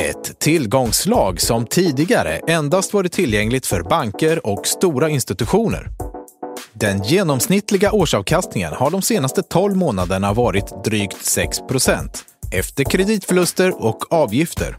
[0.00, 5.88] Ett tillgångslag som tidigare endast varit tillgängligt för banker och stora institutioner.
[6.72, 12.08] Den genomsnittliga årsavkastningen har de senaste 12 månaderna varit drygt 6%
[12.52, 14.76] efter kreditförluster och avgifter.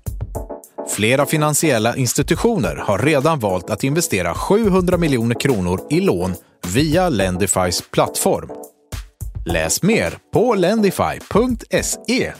[0.87, 6.33] Flera finansiella institutioner har redan valt att investera 700 miljoner kronor i lån
[6.67, 8.49] via Lendifys plattform.
[9.45, 12.33] Läs mer på lendify.se.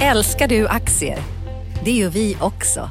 [0.00, 1.18] Älskar du aktier?
[1.84, 2.90] Det gör vi också.